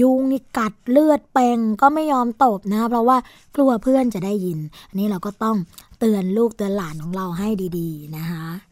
[0.00, 3.16] ยุงนี่กัดเลือดเป่งก็ไม่ยอมตบนะเพราะว่า
[3.56, 5.56] กลัวเพื่อนจะได้ยิน อันนี้เราก็ต้อง
[5.98, 8.69] เตือนลูกเตือนหลานของเราให้ดี ๆ นะคะ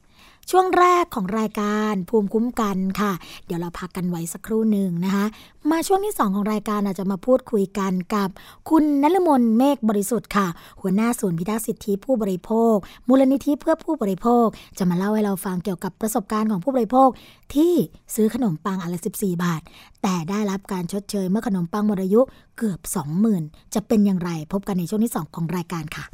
[0.53, 3.13] ช่วงแรกของรายการภูมิคุ้มกันค่ะ
[3.47, 5.25] เดี๋ยวเราพักกันไว้สักครู่หนึ่งนะคะ
[5.71, 8.29] มาช่วงที่ 2 ของรายการอาจจะมาพูดคุยกันกับ
[8.71, 10.47] คุณนลมนเมฆบริสุทธิ์ค่ะ
[10.81, 12.77] หัวหน้าศูนย์พิทักษ์สิทธิผู้บริโภค
[13.09, 14.47] มูลนิธิเพื่อผู้บริโภค
[14.79, 17.09] จะมาเล่าให้เราฟังเกี่ยวกับประสบการณ์ของผู้บริโภค
[17.55, 17.75] ที่
[18.15, 19.63] ซื้อขนมปังอันละ 14 บาท
[20.03, 22.21] แต่ได้รับการชดเชยเมื่อขนมปังหมดอายุ
[22.59, 22.81] เกือบ
[23.27, 26.05] 20,000 จะเป็นอย่างไรพบกันในช่วงที่ 2 ของรายการค่ะ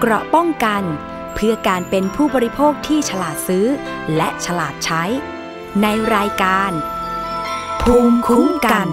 [0.00, 0.84] เกราะป้องกัน
[1.34, 3.66] เพื่อการเป็นผู้บริโภคที่ฉลาดซื้อ
[4.16, 5.04] และฉลาดใช้
[5.82, 6.70] ในรายการ
[7.82, 8.88] ภูมิคุ้มกัน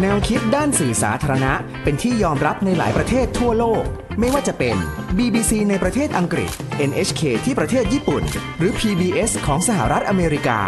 [0.00, 1.52] แนวคิดด้านสื่อสาธารณะ
[1.82, 3.82] เป็นที่ยอมรับในหลายประเทศทั่วโลก
[4.18, 4.76] ไม่ว่าจะเป็น
[5.18, 6.50] BBC ในประเทศอังกฤษ
[6.88, 8.22] NHK ที่ประเทศญี่ปุ่น
[8.58, 10.60] หรือ PBS ของสหรัฐอเมริกา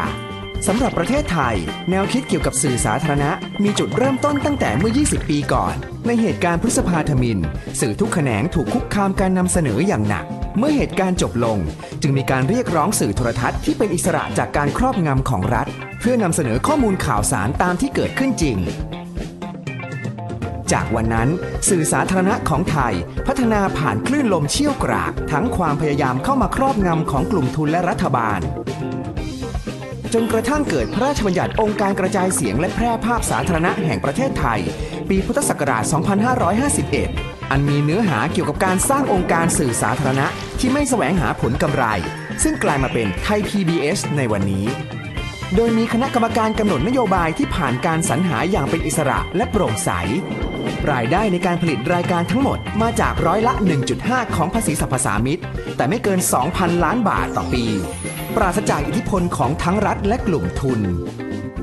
[0.68, 1.56] สำหรับประเทศไทย
[1.90, 3.30] แนวคิดเกี่ยวกับสื่อสาธารณะ
[3.64, 5.74] มีจุดเริ่มต้นตั้งแต่เมื่อ 20 ปีก่อน
[6.06, 7.38] ในเหตุการณ์พฤษภาธมิน
[7.80, 10.24] สื่อทุกแขนงถูกคุกคามการนำเสนออย่างหนัก
[10.58, 11.58] เมื่อเหตุการณ์จบลง
[12.02, 15.66] จึงมีการเรียกร้องสื่อโทรทัศน์ที่เป็นอิสระจากการครอบงำของรัฐ
[16.00, 18.58] เพื่อนำเสนอข้อมูลข่าวสารตามที่เกิดขึ้นจริง
[20.72, 21.28] จากวันนั้น
[21.68, 22.94] สื่อสาธารณะของไทย
[23.26, 28.42] พัฒนาผ่านคลื่นลมเชี่ยวกราก ทั้งความพยายามเข้ามาครอบงำของกลุ่มทุนและรัฐบาล
[30.14, 34.60] จนกระทั่งเกิดพระราชบัญญัติองค์การกระจายเสียงและแพร่ภาพสาธารณะแห่งประเทศไทย
[35.08, 35.84] ปีพุทธศักราช
[36.88, 40.26] 2551 อันมีเนื้อหาเกี่ยวกับการสร้างองค์การสื่อสาธารณะ
[40.58, 41.84] ที่ไม่แสวงหาผลกำไร
[42.42, 44.66] ซึ่งกลายมาเป็นไทย PBS ในวันนี้
[45.56, 49.90] โดยมีคณะกรรมการกำหนดนโยบายที่ผ่านการสรรหาอย่างเป็นอิสระและโปร่งใส
[50.92, 53.54] รายได้ในการผลิตรายการทั้งหมดมาจากร้อยละ
[53.94, 55.40] 1.5 ของภาษีสรรพสามิต
[55.76, 56.20] แต่ไม่เกิน
[56.50, 57.64] 2,000 ล้านบาทต่อปี
[58.36, 60.80] ปราศจากอิทธิพลของทั้งรัฐและกลุ่มทุน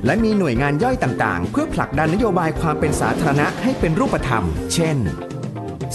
[0.06, 4.98] และมีหน่วยงานย่อยต่างๆ เพื่อผลักดันนโยบายความเป็นสาธารณะให้เป็นรูปธรรม เช่น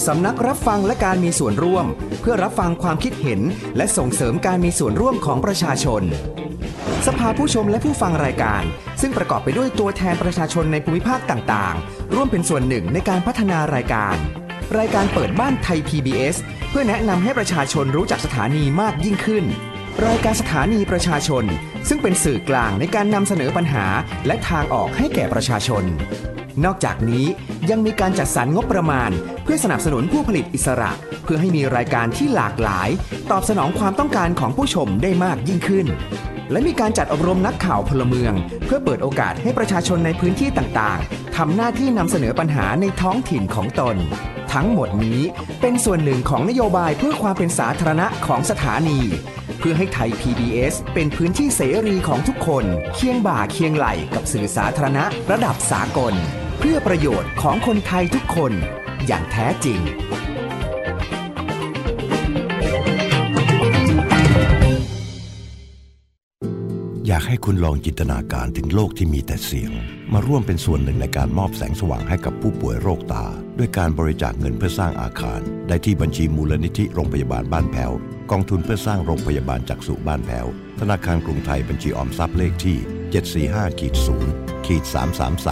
[0.05, 1.85] สำนักรับฟังและการมีส่วนร่วม
[2.21, 3.41] เพื่อรับฟังความคิดเห็น
[3.77, 6.03] และส่งเสริมการมีส่วนร่วมของประชาชน
[7.05, 8.63] สภาผู้ชมและผู้ฟังรายการ
[9.01, 14.15] ซึ่งประกอบไปด้วยตัวแทนประชาชนในภูมิภาคต่างๆ ร่วมเป็นส่วนหนึ่งในการพัฒนารายการ
[14.77, 16.35] รายการเปิดบ้านไทย PBS
[16.69, 19.45] เพื่อแนะนำให้ประชาชนรู้จักสถานีมากยิ่งขึ้น
[20.03, 21.43] รายการสถานีประชาชน
[21.87, 23.85] ซึ่งเป็นสื่อกลางในการนำเสนอปัญหา
[24.27, 25.83] และทางออกให้แก่ประชาชน
[26.65, 27.25] นอกจากนี้
[27.69, 29.11] ยังมีการจัดสรรงบประมาณ
[29.43, 30.91] เพื่อสนับสนุนผู้ผลิตอิสระ
[31.23, 32.89] เพื่อให้มีรายการที่หลากหลาย
[33.31, 35.87] ตอบสนองความต้องการของผู้ชมได้มากยิ่งขึ้น
[36.51, 38.33] และมีการจัดอบรมนักข่าวพลเมือง
[38.65, 43.95] เพื่อเปิดโอกาสให้ประชาชนในพื้นที่ต่างๆทำหน้าที่นำเสนอปัญหาในท้องถิ่นของตน
[44.53, 45.21] ทั้งหมดนี้
[45.61, 48.99] เป็นส่วนหนึ่งของนโยบายเพื่อความเป็นสาธารณะของสถานี
[49.59, 52.65] เพื่อให้ไทย PBS เป็นพื้นที่เสรีของทุกคน
[52.95, 56.13] เคียงบ่าเคียงไหลกับสื่อสาธารณะระดับสากล
[56.59, 58.53] เพื่อประโยชน์ของคนไทยทุกคน
[59.07, 69.71] อย่างแท้จริงากให้คุณลองจินตนาการถึงโลกที่มีแต่เสียง
[70.13, 73.25] มาร่วมเป็นส่วนหนึ่งในการมอบแสงสว่างให้กับผู้ป่วยโรคตา
[73.57, 77.91] ด้วยการบริจาคเงินเพื่อสร้างอาคาร ได้ที่บัญชีมูลนิธิโรงพยาบาลบ้านแพ้ว
[78.31, 80.45] กองทุนเพื่อสร้างโรงพยาบาลจักษุบ้านแพ้ว
[80.79, 82.77] ธนาคารกรุงไทยบัญชีออมทรัพย์เลขที่
[83.65, 83.93] 745ขีด
[84.29, 84.83] 0ขีด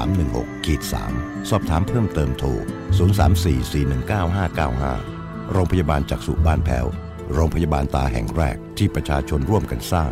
[0.03, 0.81] 33316ขีด
[1.15, 2.49] 3สอบถามเพิ่มเติมโทร
[3.41, 6.85] 034419595 โรงพยาบาลจักษุบ้านแพ้ว
[7.33, 10.11] โรงพยาบาลตาแห่งแรกที่ประชาชนร่วมกันสร้าง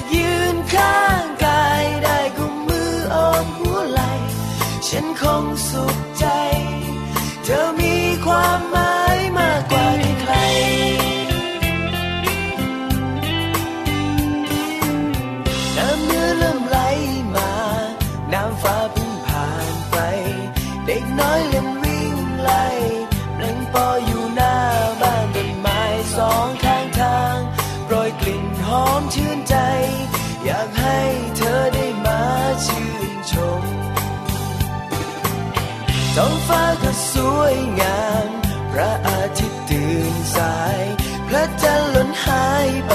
[0.00, 4.00] ากยืนข้างกายได้กุมมืออ้อมหัวไหล
[4.88, 6.26] ฉันคงสุขใจ
[7.44, 9.86] เธอมีความหมายมากกว่า
[10.20, 10.34] ใคร
[15.76, 16.78] น้ำเนื้อเริ่มไหล
[17.34, 17.50] มา
[18.32, 18.99] น้ำฟ้า
[36.50, 38.28] ฟ้าก็สวยงาม
[38.72, 40.80] พระอาทิตย์ตื่นสาย
[41.26, 42.94] พระจันทร์หล่นหายไป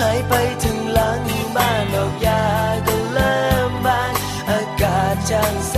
[0.00, 1.22] หายไปถึงหลัง
[1.56, 2.44] บ้านดอกยา
[2.86, 4.12] ก็เริ่มบาน
[4.50, 5.76] อากาศจางแส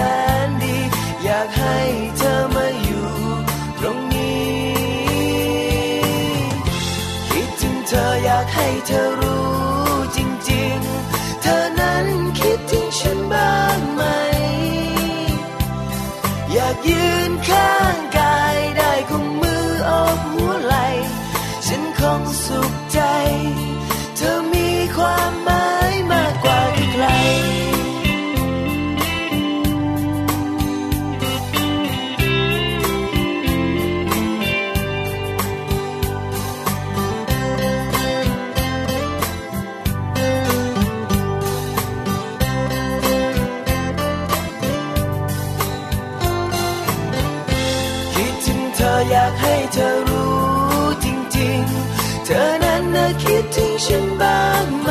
[48.97, 51.07] ออยากให้เธอรู้จ
[51.39, 54.91] ริงๆ เธอนั้นน่ะคิดถึงฉันบ้างไหม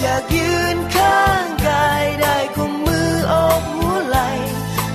[0.00, 4.18] อยากยืนข้างกายได้กุมมืออบหัวไหล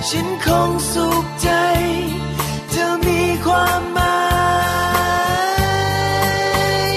[0.08, 1.50] ฉันคงสุขใจ
[2.70, 4.20] เธอมีความหมา
[6.84, 6.90] ย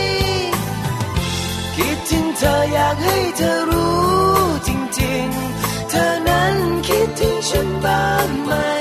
[1.75, 4.03] คิดถึงเธออยากให้เธอรู้
[4.67, 4.69] จ
[5.01, 6.55] ริงๆ เธอนั้น
[6.87, 8.72] คิดถึงฉันบ้างไหม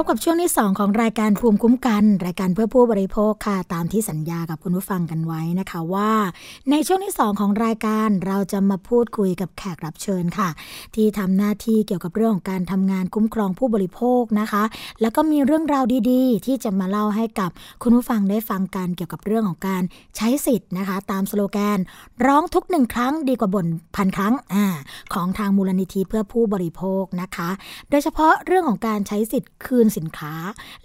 [0.00, 6.12] พบกับช่วงที่ 2 ของรายการภูมิคุ้มกัน รายการเพื่อผู้บริโภคค่ะตามที่สัญญากับคุณผู้ฟังกันไว้นะคะว่า
[6.70, 10.48] ในช่วงที่ 2 ของรายการเราจะมาพูดคุยกับแขกรับเชิญค่ะ
[10.94, 14.62] ที่ทำหน้าที่เกี่ยวกับเรื่องของการทำงานคุ้มครองผู้บริโภคนะคะ
[15.00, 17.50] แล้วก็มีเรื่องราวดีๆ ที่จะมาเล่าให้กับ
[17.82, 19.82] คุณผู้ฟังได้ฟังกันเกี่ยวกับเรื่องของการ
[20.16, 21.78] ใช้สิทธิ์นะคะ ตามสโลแกน
[22.26, 24.64] ร้องทุกหนึ่งครั้งดีกว่าบ่นพันครั้งอ่า
[25.14, 27.50] ของทางมูลนิธิเพื่อผู้บริโภคนะคะ
[27.90, 30.34] โดยเฉพาะเรื่องของการใช้สิทธิ์คืนสินค้า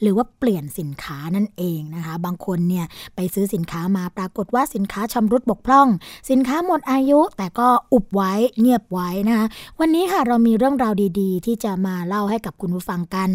[0.01, 2.85] หรือว่าเปลี่ยนสินค้านั่นเองนะคะ บางคนเนี่ย
[3.15, 5.87] ไปซื้อสินค้ามาปรากฏว่าสินค้าชำรุดบกพร่อง
[6.29, 9.45] สินค้าหมดอายุ แต่ก็อุบไว้เงียบไว้นะคะ
[9.79, 13.29] วันนี้ค่ะเรามีเรื่องราวดี ๆ ที่จะมาเล่าให้กับคุณผู้ฟังกัน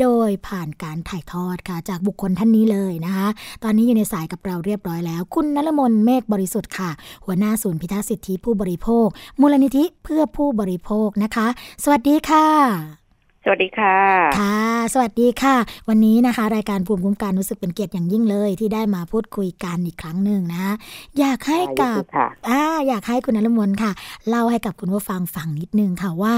[0.00, 3.28] โดยผ่านการถ่ายทอดค่ะ จากบุคคลท่านนี้เลยนะคะ
[3.62, 6.90] ตอนนี้อยู่ในสายกับเราเรียบร้อยแล้ว คุณนรมนเมฆบริสุทธิ์ค่ะ
[7.24, 9.06] หัวหน้าศูนย์พิทักษ์สิทธิผู้บริโภค
[9.40, 11.46] มูลนิธิเพื่อผู้บริโภคนะคะ
[11.84, 13.03] สวัสดีค่ะ
[13.46, 13.96] สวัสดีค่ะ
[14.40, 14.62] ค่ะ
[14.94, 15.56] สวัสดีค่ะ
[15.88, 20.72] วันนี้นะคะ รายการภูมิคุ้มกันรู้สึกเป็นเกียรติอย่างยิ่งเลย ที่ได้มาพูดคุยกันอีกครั้งหนึ่งนะคะ
[21.18, 23.92] อยากให้กับค่ะอ่าอยากให้คุณนรมนค่ะ
[24.28, 26.34] เล่าให้กับคุณผู้ฟังฟังนิดนึงค่ะว่า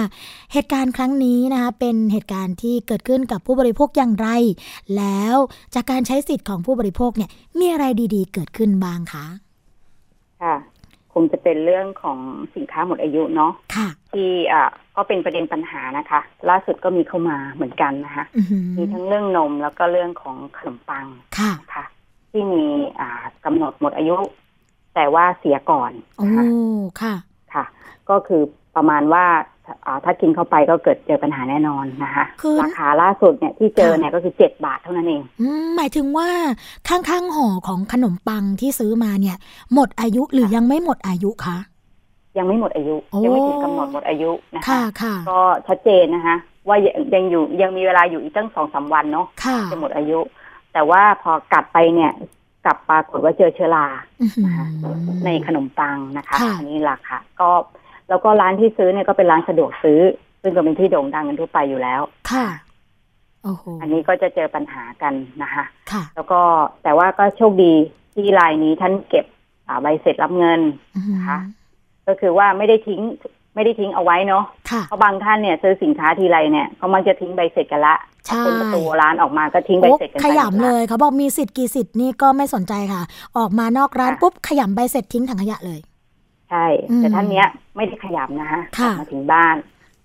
[0.53, 4.29] เหตุการณ์ครั้งนี้นะคะเป็นเหตุการณ์ที่เกิดขึ้นกับผู้บริโภคอย่างไร
[4.97, 5.37] แล้ว
[5.75, 9.27] จากการใช้สิทธิ์ของผู้บริโภคเนี่ยมีอะไรดีๆ เกิดขึ้นบ้างคะ
[10.43, 10.76] ค่ะค
[11.23, 12.19] งจะเป็นเรื่องของ
[12.55, 21.07] สินค้าหมดอายุเนาะค่ะที่อ่าก็เป็นประเด็นปัญหานะคะ ล่าสุดก็มีเข้ามาเหมือนกันนะคะอือหือมีทั้งเรื่องนมแล้วก็เรื่องของขนมปัง
[21.39, 21.85] ค่ะนะคะ
[22.31, 22.65] ที่มี
[23.01, 24.17] อ่ากำหนดหมดอายุ
[24.95, 26.45] แต่ว่าเสียก่อนโอ้นะคะ
[27.03, 27.15] ค่ะ
[27.55, 27.65] ค่ะ
[28.11, 28.43] ก็คือ
[28.77, 29.56] ประมาณว่าอ่า
[30.05, 36.29] ถ้ากินเข้าไปก็เกิดเจอปัญหาแน่นอนนะคะคือราคาล่าสุดเนี่ยที่เจอค่ะเนี่ยก็คือเจ็ดบาทเท่านั้นเองอืมหมายถึงว่า
[36.89, 39.37] ข้างๆห่อของขนมปังที่ซื้อมาเนี่ย
[39.75, 41.59] หมดอายุหรือยังไม่หมดอายุคะ
[42.39, 46.37] ยังไม่หมดอายุโอ้ยังไม่ถึงกำหนดหมดอายุนะคะค่ะค่ะก็ชัดเจนนะคะ
[46.69, 50.19] ว่ายังยังอยู่ยังมีเวลาอยู่อีกตั้งสองสามวันเนาะค่ะจะหมดอายุ
[50.73, 52.13] แต่ว่าพอกัดไปเนี่ย
[52.65, 53.87] กลับปรากฏว่าเจอเชื้อรา
[54.21, 54.49] อื้อหือ
[55.27, 57.51] ในขนมปังนะคะค่ะอันนี้ราคาก็
[58.09, 60.01] แล้วก็ร้านที่ซื้อเนี่ยก็เป็นร้านสะดวกซื้อ
[60.43, 62.01] ซึ่งก็เป็นที่โด่งดังกันทั่วไปอยู่แล้ว
[62.31, 62.47] ค่ะ
[63.43, 66.41] โอ้โหอันนี้ก็จะเจอปัญหากันนะคะค่ะ แล้วก็
[66.83, 67.73] แต่ว่าก็โชคดี
[68.15, 69.25] ที่รายนี้ท่านเก็บ
[69.69, 70.61] อ่าใบเสร็จรับเงิน
[70.97, 71.39] อื้อหือนะคะ
[72.07, 73.01] ก็คือว่าไม่ได้ทิ้ง
[73.55, 77.97] ไม่ได้ทิ้งเอาไว้เนาะค่ะ เพราะบางท่านเนี่ยซื้อสินค้าทีไรเนี่ยเขามักจะทิ้งใบเสร็จกันละ
[78.27, 83.03] ใช่ คนประตูร้านออกมาก็ทิ้งใบโอ้เสร็จกันขไปยำเลยเขาบอกมีสิทธิ์กี่สิทธิ์นี่ก็ไม่สนใจค่ะ
[83.39, 85.81] ออกมานอกร้านปุ๊บขยำใบเสร็จทิ้งถังขยะเลย
[86.51, 89.57] ใช่อืมแต่ท่านเนี้ยไม่ได้ขยับนะคะค่ะมาถึงบ้าน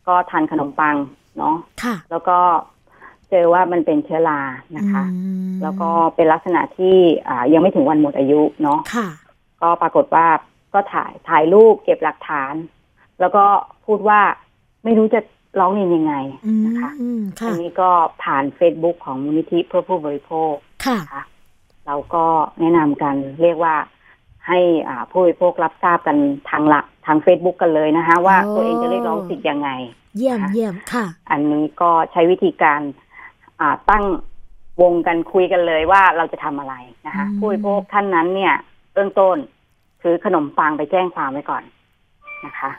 [0.07, 0.95] ก็ทานขนมปัง
[1.37, 2.37] เนาะค่ะแล้วก็
[3.29, 4.41] เจอว่ามันเป็นเชื้อรา
[4.77, 9.07] นะคะอืมแล้วก็เป็นลักษณะที่อ่ายังไม่ถึงวันหมดอายุเนาะค่ะ
[9.61, 10.27] ก็ปรากฏว่า
[10.73, 12.53] ก็ถ่ายถ่ายรูปเก็บหลักฐาน
[13.19, 13.45] แล้วก็
[13.85, 14.19] พูดว่า
[14.83, 15.19] ไม่รู้จะ
[15.59, 16.13] ร้องเรียนยังไง
[16.45, 17.89] อืมนะคะอืมอัค่ะนนี้ก็
[18.23, 20.53] ผ่าน Facebook ของมูลนิธิเพื่อผู้บริโภค
[20.85, 21.23] ค่ะนะคะ
[21.87, 22.25] เราก็
[22.59, 23.75] แนะนำกันเรียกว่า
[24.47, 26.17] ให้อ่าผู้บริโภครับทราบกัน
[26.49, 29.69] ทางหลักทาง Facebook กันเลยนะคะ ว่าโอ้ตัวเองจะเรียกร้องสิทธิ์ยังไง
[30.17, 32.81] เยี่ยมค่ะเยี่ยมค่ะ อันนี้ก็ใช้วิธีการ
[33.59, 34.03] อ่าตั้ง
[34.81, 36.75] วงกันคุยกันเลยว่าเราจะทำอะไร
[37.07, 38.53] นะคะอืมผู้บริโภคท่านนั้นเนี่ย
[38.93, 39.37] เบื้องต้น
[40.03, 41.63] ซื้อขนมปังไปแจ้งความไว้ก่อน
[42.45, 42.71] นะคะ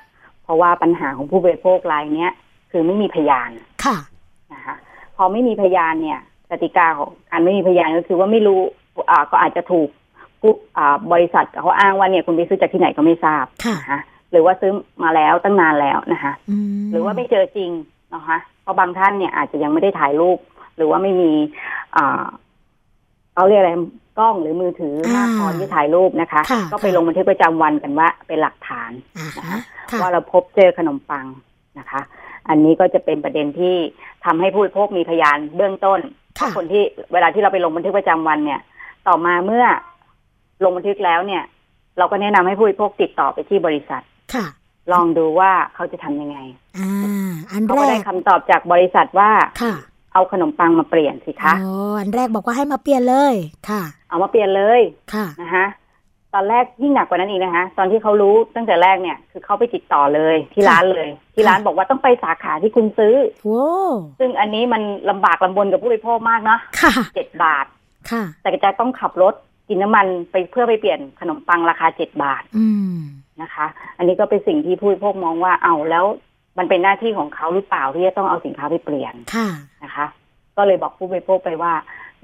[0.42, 2.32] เพราะว่าปัญหาของผู้บริโภครายเนี้ย
[2.70, 3.50] คือไม่มีพยาน
[3.84, 3.96] ค่ะ
[4.52, 4.74] นะคะ
[5.16, 8.60] พอไม่มีพยานเนี่ยกติกาของการไม่มีพยานก็คือว่าไม่รู้
[9.10, 9.88] อ่าก็อาจจะถูก
[10.42, 14.72] ผู้อ่าบริษัทเขาอ้างว่าเนี่ยคุณไปซื้อจากที่ไหนก็ไม่ทราบค่ะนะคะหรือว่าซื้อ
[15.04, 17.70] มาแล้วตั้งนานแล้วนะคะอืมหรือว่าไม่เจอจริง
[18.14, 20.38] นะคะเพราะบางท่านเนี่ยอาจจะยังไม่ได้ถ่ายรูป
[20.76, 21.32] หรือว่าไม่มี
[21.96, 22.24] อ่า
[23.34, 23.72] เขาเรียกอะไร
[24.18, 31.26] กล้องหรือมือถือมากพอที่จะถ่ายรูปนะคะค่ะก็ไปลงบันทึกประจำวันกันว่าเป็นหลักฐานอ่านะฮะคะค่ะว่าเราพบเจอขนมปัง
[31.78, 32.00] นะคะ
[32.48, 33.76] อันนี้ก็จะเป็นประเด็นที่
[34.24, 36.00] ทำให้ผู้บริโภคมีพยานเบื้องต้น
[36.34, 36.82] เพค่ะราะคนที่
[37.12, 38.60] เวลาที่เราไปลงบันทึกประจำวันเนี่ย
[39.08, 39.64] ต่อมาเมื่อ
[40.64, 41.42] ลงบันทึกแล้วเนี่ย
[41.98, 44.02] เราก็แนะนำให้ผู้บริโภคติดต่อไปที่บริษัท
[44.34, 44.46] ค่ะ
[44.92, 46.38] ลองดูว่าเขาจะทำยังไง
[46.78, 49.30] อ่าอันเขาแรก็ได้กคำตอบจากบริษัทว่า
[49.62, 49.74] ค่ะ
[50.14, 53.34] เอาขนมปังมาเปลี่ยนสิคะอ๋ออันแรกบอกว่าให้มาเปลี่ยนเลย
[53.68, 54.80] ค่ะ เอามาเปลี่ยนเลย
[55.14, 55.66] ค่ะนะคะ
[56.34, 63.66] ตอนแรกยิ่งหนักกว่านั้นอีกนะคะ ตอนที่เขารู้ตั้งแต่แรกเนี่ย คือเขาไปติดต่อเลยที่ค่ะร้านเลย ที่ร้านบอกว่าต้องไปสาขาที่คุณซื้อโว้
[64.18, 67.66] ซึ่งอันนี้มันลำบากลำบนกับผู้บริโภคมากเนาะค่ะเจ็ดบาท
[68.10, 69.34] ค่ะ แต่จะต้องขับรถ
[69.68, 72.96] กินน้ำมันไปเพื่อไปเปลี่ยนขนมปังราคาเจ็ดบาทอืม
[73.42, 73.66] นะคะ
[73.98, 76.04] อันนี้ก็เป็นสิ่งที่ผู้บริโภคมองว่าเอาแล้ว
[76.58, 79.48] มันเป็นหน้าที่ของเขาหรือเปล่าที่จะต้องเอาสินค้าไปเปลี่ยนค่ะ
[79.84, 80.06] นะคะ
[80.56, 81.72] ก็เลยบอกผู้บริโภคไปว่า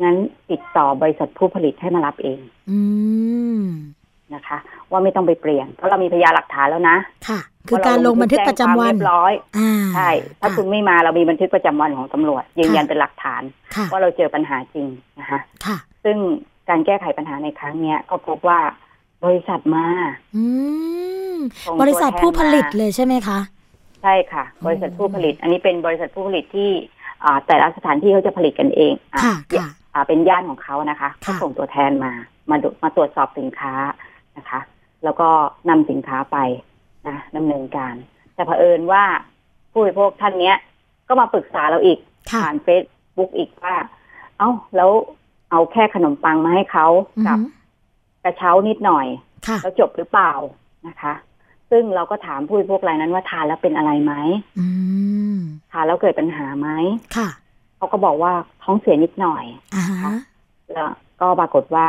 [0.03, 0.17] งั้น
[0.51, 2.81] ติดต่อบริษัทผู้ผลิตให้มารับเอง อื
[3.61, 3.63] ม
[4.35, 4.59] นะคะ
[4.91, 6.97] ว่าไม่ต้องไปเปลี่ยน เพราะเรามีพยานหลักฐานแล้วนะ
[7.29, 10.11] ค่ะ คือการลงบันทึกประจำวันเรียบร้อยอ่าใช่
[10.41, 13.43] ถ้าะคุณไม่มาเรามีบันทึกประจำวันของตำรวจยืนยันเป็นหลักฐาน
[13.75, 14.87] ค่ะว่าเราเจอปัญหาจริง
[15.21, 16.17] นะคะ ค่ะ ซึ่ง
[16.69, 18.61] การแก้ไขปัญหาในครั้งเนี้ย ก็พบว่า
[19.25, 19.87] บริษัทมา
[20.37, 20.45] อื
[21.35, 23.39] มส่งบริษัทผู้ผลิตตัวแทนมาเลยใช่ไหมคะ
[24.03, 26.71] ใช่ค่ะ บริษัทผู้ผลิต อันนี้เป็นบริษัทผู้ผลิตที่
[27.25, 32.13] อ่าแต่ละสถานที่เขาจะผลิตกันเองอะค่ะค่ะอ่าเป็นญาติของเขานะคะค่ะเขาส่งตัวแทนมา
[32.51, 33.73] มาดูมาตรวจสอบสินค้า
[34.37, 34.61] นะคะ
[35.05, 35.29] แล้วก็
[35.69, 36.39] นำสินค้าไป
[37.09, 37.95] นะดำเนินการ
[38.35, 39.05] แต่เผอิญว่า
[39.73, 40.57] ผู้บริโภคท่านเนี้ย
[41.09, 41.99] ก็มาปรึกษาเราอีก
[42.31, 42.85] ค่ะผ่านเฟซ
[43.17, 43.77] บุ๊กอีกว่า
[44.39, 44.91] เอ้าแล้ว
[45.51, 46.87] เอาแค่ขนมปังมาให้เขา
[47.19, 47.49] อือกับหื
[48.21, 49.07] อกระเช้านิดหน่อย
[49.47, 50.33] ค่ะแล้วจบหรือเปล่า
[50.89, 51.13] นะคะ
[51.71, 54.15] ซึ่งเราก็ถามผู้บริโภครายนั้นว่าทานแล้วเป็นอะไรไหม
[54.59, 54.67] อื
[55.35, 55.37] ม
[55.73, 56.69] ทานแล้วเกิดปัญหาไหม
[57.17, 57.29] ค่ะ
[57.77, 58.33] เขาก็บอกว่า
[58.63, 59.45] ท้องเสียนิดหน่อย
[59.75, 60.15] อ่าฮะ
[60.73, 60.91] แล้ว
[61.21, 61.87] ก็ปรากฏว่า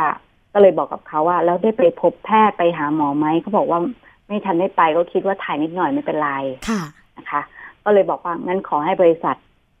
[0.52, 3.80] ก็เลยบอกกับเขาว่า แล้วได้ไปพบแพทย์ไปหาหมอไหมเขาบอกว่า
[4.26, 6.30] ไม่ทันได้ไปก็คิดว่าถ่ายนิดหน่อยไม่เป็นไร
[6.68, 6.82] ค่ะ
[7.16, 7.40] นะคะ
[7.84, 9.36] ก็เลยบอกว่างั้นขอให้บริษัท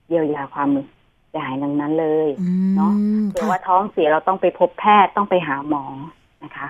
[0.08, 0.68] เยียวยาความ
[1.30, 2.28] เสียหายดังนั้นเลย
[2.76, 2.92] เนาะ
[3.30, 5.84] เผื่อค่ะว่าท้องเสียเราต้องไปพบแพทย์ต้องไปหาหมอ
[6.44, 6.68] นะคะ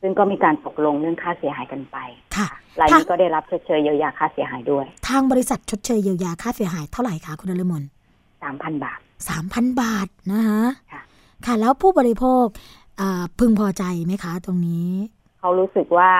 [0.00, 1.96] ซึ่งก็มีการตกลงเรื่องค่าเสียหายกันไป
[2.36, 2.48] ค่ะ
[2.80, 7.82] รายนี้ก็ได้รับชดเชยเยียวยาค่าเสียหายด้วย ทางบริษัทชดเชยเยียวยาค่าเสียหายเท่าไหร่คะคุณนรมน
[8.42, 8.98] สามพันบาท
[9.28, 10.62] สามพันบาทนะคะ
[11.46, 12.44] ค่ะ แล้วผู้บริโภค
[13.38, 14.88] พึงพอใจไหมคะ ตรงนี้
[15.38, 16.10] เขารู้สึกว่า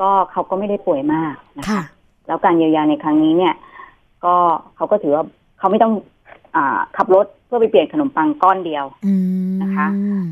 [0.00, 1.82] ก็เขาก็ไม่ได้ป่วยมากนะค่ะคะ
[2.26, 3.54] แล้วการเยียวยาในครั้งนี้เนี่ย
[4.24, 4.34] ก็
[4.76, 5.24] เขาก็ถือว่า
[5.58, 5.92] เขาไม่ต้อง
[6.96, 9.14] ขับรถเพื่อไปเปลี่ยนขนมปังก้อนเดียวอื
[9.52, 9.86] มนะคะ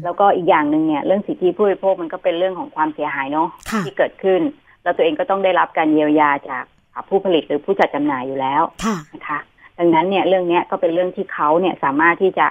[0.05, 4.41] แล้วก็อีกอย่างหนึ่งเนี่ยเรื่องสิทธิผู้บริโภคมันก็เป็นเรื่องของความเสียหายเนาะค่ะที่เกิดขึ้น
[4.83, 6.65] แล้วตัวเองก็ต้องได้รับการเยียวยาจาก
[6.95, 9.39] อ่าผู้ผลิตหรือผู้จัดจำหน่ายอยู่แล้วค่ะนะคะ
[9.79, 12.47] ดังนั้นเนี่ยเรื่องเนี้ยก็เป็นเรื่องที่เขาเนี่ยสามารถที่จะ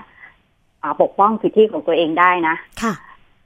[0.84, 2.94] อ่าปกป้องสิทธิของตัวเองได้นะค่ะ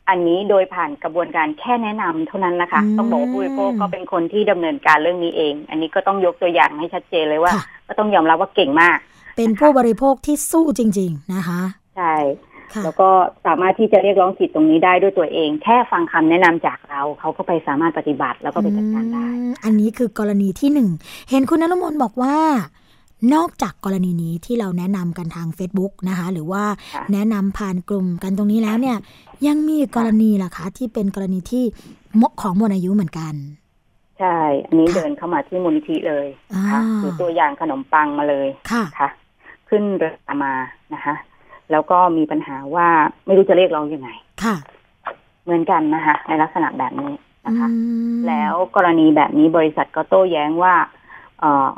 [0.10, 8.98] อันนี้โดยผ่านกระบวนการแค่แนะนำเท่านั้นนะคะอืมต้องบอกว่าผู้บริโภคก็เป็นคนที่ดำเนินการเรื่องนี้เอง อันนี้ก็ต้องยกตัวอย่างให้ชัดเจนเลยว่าค่ะก็ต้องยอมรับว่าเก่งมาก
[9.36, 11.62] เป็นผู้บริโภคที่สู้จริง ๆ นะคะ
[11.98, 12.14] ใช่
[12.74, 13.10] ค่ะแล้วก็
[13.46, 20.90] สามารถที่จะเรียกร้องสิทธิ์ตรงนี้ได้ด้วยตัวเอง แค่ฟังคำแนะนำจากเรา เขาก็ไปสามารถปฏิบัติแล้วก็ไปจัดการได้อืมอันนี้คือกรณีที่หนึ่ง
[21.30, 22.38] เห็นคุณนรมนบอกว่า
[23.36, 26.64] นอกจากกรณีนี้ที่เราแนะนำกันทาง Facebook นะคะ หรือว่า
[26.94, 28.98] ค่ะแนะนำผ่านกลุ่มกันตรงนี้แล้วเนี่ย
[29.48, 31.64] ยังมีอีกกรณีล่ะคะที่เป็นกรณีที่
[32.22, 33.34] มของหมดอายุเหมือนกัน
[34.20, 39.10] ใช่ อันนี้ค่ะเดินเข้ามาที่มูลนิธิเลยนะคะอ่าถือตัวอย่างขนมปังมาเลยค่ะค่ะ
[39.74, 40.14] ขึ้นเรือ
[40.44, 40.54] มา
[40.94, 41.16] นะคะ
[41.72, 42.88] แล้วก็มีปัญหาว่า
[43.26, 44.10] ไม่รู้จะเรียกร้องยังไง
[44.44, 44.56] ค่ะ
[45.44, 47.14] เหมือนกันนะคะ ในลักษณะแบบนี้
[47.46, 47.76] นะคะอื
[48.14, 50.76] มแล้วกรณีแบบนี้บริษัทก็โต้แย้งว่า
[51.40, 51.70] เออ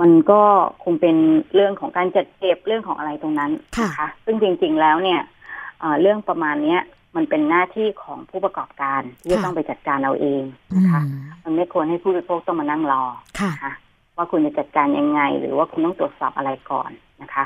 [0.00, 0.42] มันก็
[0.84, 1.16] คงเป็น
[1.54, 3.50] เรื่องของการจัดเก็บเรื่องของอะไรตรงนั้น
[3.82, 5.20] นะคะ ซึ่งจริง ๆ แล้วเนี่ย
[5.80, 6.80] เอ่อเรื่องประมาณเนี้ย
[7.16, 11.04] มันเป็นหน้าที่ของผู้ประกอบการที่จะต้องไปจัดการเอาเองอืนะคะม
[11.44, 13.02] มันไม่ควรให้ผู้บริโภคต้องมานั่งรอ
[13.40, 13.72] ค่ะนะคะ
[14.20, 16.90] ว่าคุณจะจัดการยังไง หรือว่าคุณต้องตรวจสอบอะไรก่อน
[17.22, 17.44] นะคะ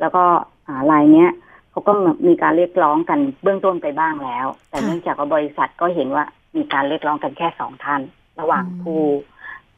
[0.00, 0.24] แล้วก็
[0.66, 1.30] อ่ารายเนี้ย
[1.70, 1.92] เขาก็
[2.26, 6.24] มีการเรียกร้องกันเบื้องต้นไปบ้างแล้ว แต่ค่ะเนื่องจากว่าบริษัทก็เห็นว่า
[6.56, 8.00] มีการเรียกร้องกันแค่สองท่าน
[8.40, 9.00] ระหว่างอืมผู้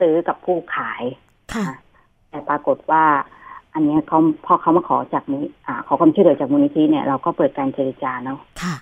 [0.01, 1.03] ซื้อกับผู้ขาย
[1.55, 1.67] ค่ะ
[2.31, 3.05] แต่ปรากฏว่า
[3.75, 8.75] อันเนี้ยเขาพอเขามาขอจากนี้อ่าขอความช่วยเหลือจากมูลนิธิเนี่ยเราก็เปิดการเจรจาเนาะค่ะ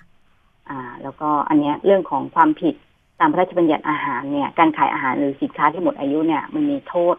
[0.69, 2.75] อ่า แล้วก็อันเนี้ยเรื่องของความผิด
[3.19, 7.15] ตามพระราชบัญญัติอาหารเนี่ย การขายอาหารหรือสินค้าที่หมดอายุเนี่ย มันมีโทษ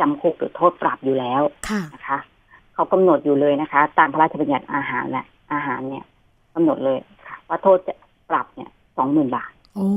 [0.00, 2.18] จำคุกหรือโทษปรับอยู่แล้วค่ะนะคะ
[2.74, 6.04] เขากำหนดอยู่เลยนะคะ ตามพระราชบัญญัติอาหารและอาหารเนี่ย
[6.54, 7.94] กำหนดเลยค่ะ ว่าโทษจะ
[8.30, 9.90] ปรับเนี่ยสองหมื่นบาท โอ้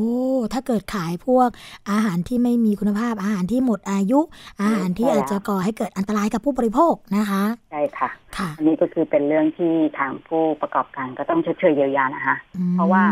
[0.54, 1.50] ถ้าเกิดขายพวก
[1.92, 4.20] อาหารที่ไม่มีคุณภาพอาหารที่หมดอายุ
[4.62, 13.04] อาหารที่ใช่แล้วอาจจะก่อให้เกิดอันตรายกับผู้บริโภคนะคะใช่ค่ะค่ะ อันนี้ก็คือเป็นเรื่องที่ทางผู้ประกอบการก็ต้องชดเชยเยียวยานะคะอืมเพราะว่า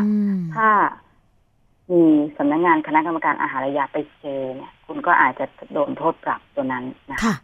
[0.55, 0.69] ถ้า
[1.91, 2.01] มี
[2.37, 7.35] สำนักงานคณะกรรมการอาหารและยาไปเจอเนี่ย คุณก็อาจจะโดนโทษปรับตัวนั้นนะคะค่ะ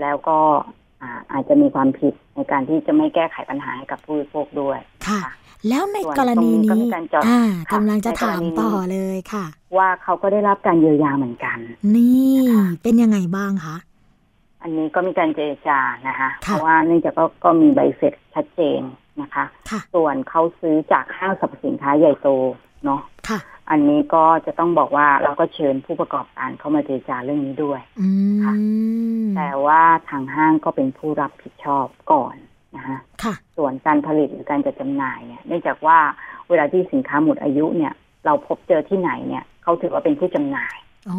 [0.00, 0.38] แล้วก็
[1.02, 4.78] อ่าอาจจะมีความผิดในการที่จะไม่แก้ไขปัญหาให้กับผู้บริโภคด้วย
[5.08, 5.32] ค่ะค่ะ
[5.68, 9.44] แล้วในส่วนกรณีตรงนี้ก็นี้มีการจอดอ่าค่ะกำลังจะในกรถามณีนี้ต่อเลยค่ะ
[9.76, 11.58] ว่าเขาก็ได้รับการเยียวยาเหมือนกัน
[11.96, 13.76] นี่ค่ะเป็นยังไงบ้างคะ
[14.62, 18.80] อันนี้ก็มีการเจรจานะคะเพค่ะราะว่าเนื่องจากก็ก็มีใบเสร็จชัดเจน
[19.20, 22.28] นะคะค่ะส่วนเขาซื้อจากห้างสรรพสินค้าใหญ่โต
[22.84, 23.38] เนาะค่ะ
[23.70, 28.08] อันนี้ก็จะต้องบอกว่าเราก็เชิญผู้ประกอบการเข้ามาเจรจาเรื่องนี้ด้วยอื
[28.44, 28.54] ค่ะ
[29.24, 32.36] มแต่ว่าทางห้างก็เป็นผู้รับผิดชอบก่อน
[32.76, 35.98] นะคะค่ะส่วนการผลิตหรือการจัดจำหน่ายเนี่ยเนื่องจากว่า
[36.48, 37.92] เวลาที่สินค้าหมดอายุเนี่ย
[38.26, 40.76] เราพบเจอที่ไหนเนี่ยเขาถือว่าเป็นผู้จำหน่าย
[41.08, 41.16] อ๋อ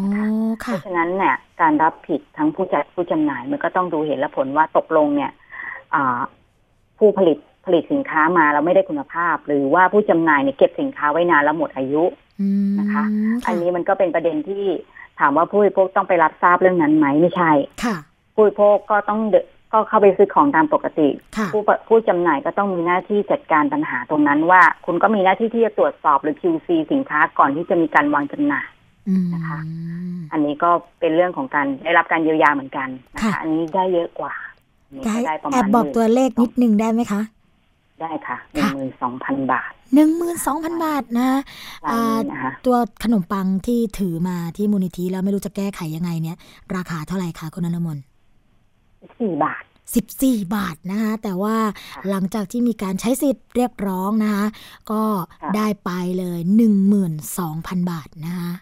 [0.60, 5.30] เพค่ะราะฉะนั้นเนี่ยการรับผิดทั้งผู้จัดผู้จำหน่าย มันก็ต้องดูเหตุและผลว่าตกลงเนี่ย
[5.94, 6.20] อ่า
[6.98, 7.42] ผู้ผลิตผ
[7.74, 12.04] ลิตสินค้ามาแล้วไม่ได้คุณภาพ หรือว่าผู้จำหน่ายเนี่ยเก็บสินค้าไว้นานแล้วหมดอายุ
[12.40, 13.04] อืมนะคะ
[13.42, 14.64] ค่ะอันนี้มันก็เป็นประเด็นที่
[15.20, 17.50] ถามว่าผู้บริโภคต้องไปรับทราบเรื่องนั้นไหมไม่ใช่
[17.84, 17.96] ค่ะ
[18.34, 19.36] ผู้บริโภคก็ต้องเด
[19.72, 28.68] ก็เข้าไปซื้อของตามปกติค่ะผู้ปผู้จำหน่ายก็ต้องมีหน้าที่จัดการปัญหาตรงนั้นว่า คุณก็มีหน้าที่ที่จะตรวจสอบหรือ QC สินค้าก่อนที่จะมีการวางจำหน่าย
[29.08, 29.58] อืมนะคะ
[30.32, 34.34] อันนี้ก็เป็นเรื่องของการได้รับการเยียวยาเหมือนกันนะคะค่ะอันนี้ได้เยอะกว่า
[34.86, 37.20] อันนี้ได้ก็ได้ประแอมาณบบอกตัวเลขนิดนึงได้ไหมคะ
[38.02, 41.30] ได้ค่ะหนึ่งค่ะหมื่นสองพันบาทหนึ่งหมื่นสองพันบาทนะ
[41.86, 46.36] รายอ่านี้นะคะตัวขนมปังที่ถือมาที่มูลนิธิแล้วไม่รู้จะแก้ไขยังไงเนี่ย
[46.76, 47.98] ราคาเท่าไหร่คะคุณอนมน
[49.20, 49.62] สี่บาท
[49.94, 51.56] สิบสี่บาทนะคะแต่ว่า
[51.96, 54.44] ค่ะหลังจากที่มีการใช้สิทธิ์เรียกร้องนะคะ
[54.90, 55.02] ก็
[55.42, 58.52] ค่ะได้ไปเลยหนึ่งหมื่นสองพันบาทนะคะ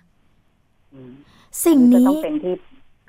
[0.94, 1.12] อืม
[1.64, 2.54] สิ่งก็นี้ต้องเป็นที่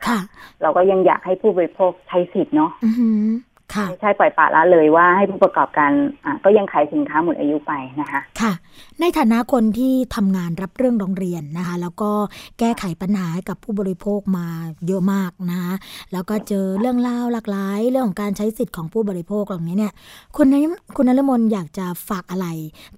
[0.07, 0.19] ค่ะ
[0.61, 3.48] เราก็ยังอยากให้ผู้บริโภคใช้สิทธิ์เนาะอือหือค่ะ
[3.89, 5.91] ไม่ใช่ปล่อยปละละเลยว่าให้ผู้ประกอบการ
[6.25, 8.53] อะก็ยังขายสินค้าหมดอายุไปนะคะค่ะ
[9.01, 12.11] ในฐานะคนที่ทำงานรับเรื่องร้องเรียนนะคะ แล้วก็
[12.59, 14.47] แก้ไขปัญหาให้กับผู้บริโภคมา
[14.87, 15.73] เยอะมากนะคะ
[16.13, 19.93] แล้วก็เจอเรื่องราวหลากหลาย เรื่องของการใช้สิทธิ์ของผู้บริโภคเหล่านี้เนี่ย
[20.35, 20.55] คุณน
[20.95, 22.47] คุณนรมนอยากจะฝากอะไร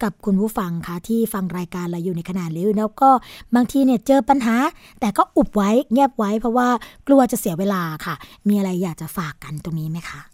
[0.03, 3.09] กับคุณผู้ฟังคะที่ฟังรายการเราอยู่ในขณะนี้แล้วก็
[3.55, 4.55] บางทีเนี่ยเจอปัญหา
[4.99, 6.67] แต่ก็อุบไว้เงียบไว้เพราะว่า
[7.07, 8.15] กลัวจะเสียเวลาค่ะ
[8.47, 10.30] มีอะไรอยากจะฝากกันตรงนี้ไหมคะ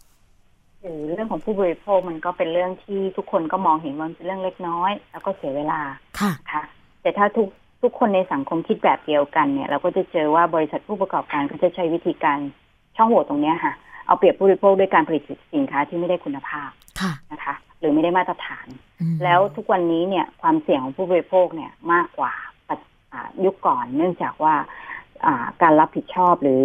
[0.82, 5.80] หรือเรื่องของผู้บริโภคมันก็เป็นเรื่องที่ทุกคนก็มองเห็นว่ามันเป็นเรื่องเล็กน้อย แล้วก็เสียเวลา
[6.20, 6.64] ค่ะนะคะ
[7.02, 7.48] แต่ถ้าทุก
[7.82, 12.38] ทุกคนในสังคมคิดแบบเดียวกันเนี่ยเราก็จะเจอว่าบริษัทผู้ประกอบการก็จะใช้วิธีการ
[12.96, 13.72] ช่องโหว่ตรงเนี้ยค่ะ
[14.06, 15.22] เอาเปรียบผู้บริโภคด้วยการผลิต
[15.54, 16.70] สินค้าที่ไม่ได้คุณภาพ
[17.00, 18.66] ค่ะนะคะ หรือไม่ได้มาตรฐาน
[19.00, 22.32] อืมแล้วทุกวันนี้เนี่ยความเสี่ยงของผู้บริโภคเนี่ยมากกว่า
[22.68, 22.80] ปัจ
[23.12, 24.87] อ่ายุคก่อน เนื่องจากว่าอ่า
[25.62, 26.56] การรับผิดชอบหรื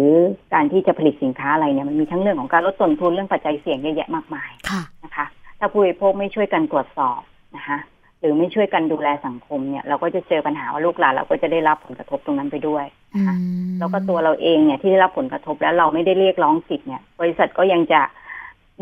[0.54, 5.26] การที่จะผลิตสินค้าอะไรเนี่ยมันมีทั้งเรื่องของการลดต้นทุนเรื่องปัจจัยเสี่ยงเยอะแยะมากมายค่ะนะคะ
[5.58, 7.20] ถ้าผู้บริโภคไม่ช่วยกันตรวจสอบ
[7.56, 7.78] นะคะ
[8.24, 12.84] รือไม่ช่วยกันดูแลสังคมเนี่ยเราก็จะเจอปัญหาว่าลูกหลานเราก็จะได้รับผลกระทบตรงนั้นไปด้วย
[13.14, 13.34] นะคะ
[13.78, 18.00] แล้วก็ตัวเราเองเนี่ยที่ได้รับผลกระทบแล้วเราไม่ได้เรียกร้องสิทธิ์เนี่ย บริษัทก็ยังจะ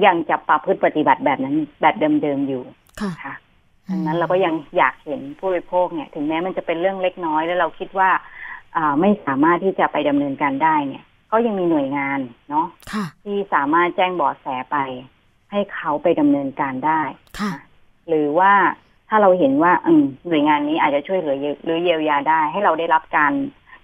[0.06, 2.62] ยังจะปรับพฤติปฏิบัติแบบนั้นแบบเดิมๆอยู่
[3.22, 3.34] ค่ะ
[3.90, 8.20] ดังนั้นเราก็ยังอยากเห็นผู้บริโภคเนี่ย ถึงแม้มันจะเป็นเรื่องเล็กน้อยแล้วเราคิดว่าอ่า
[9.00, 12.18] ไม่สามารถที่จะไปดำเนินการได้เนี่ย ก็ยังมีหน่วยงาน
[12.50, 12.66] เนาะ
[13.24, 14.76] ที่สามารถแจ้งบอแสไป
[15.50, 17.02] ให้เขาไปดำเนินการได้
[17.38, 17.52] ค่ะ
[18.08, 18.52] หรือว่า
[19.08, 19.72] ถ้าเราเห็นว่า
[20.28, 23.32] หน่วยงานนี้อาจจะช่วยเหลือหรือเยียวยาได้ ให้เราได้รับการ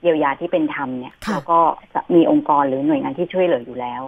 [0.03, 1.59] เยียวยาที่เป็นธรรมเนี่ยแล้วก็
[1.95, 4.03] จะมีองค์กรหรือหน่วยงานที่ช่วยเหลืออยู่แล้ว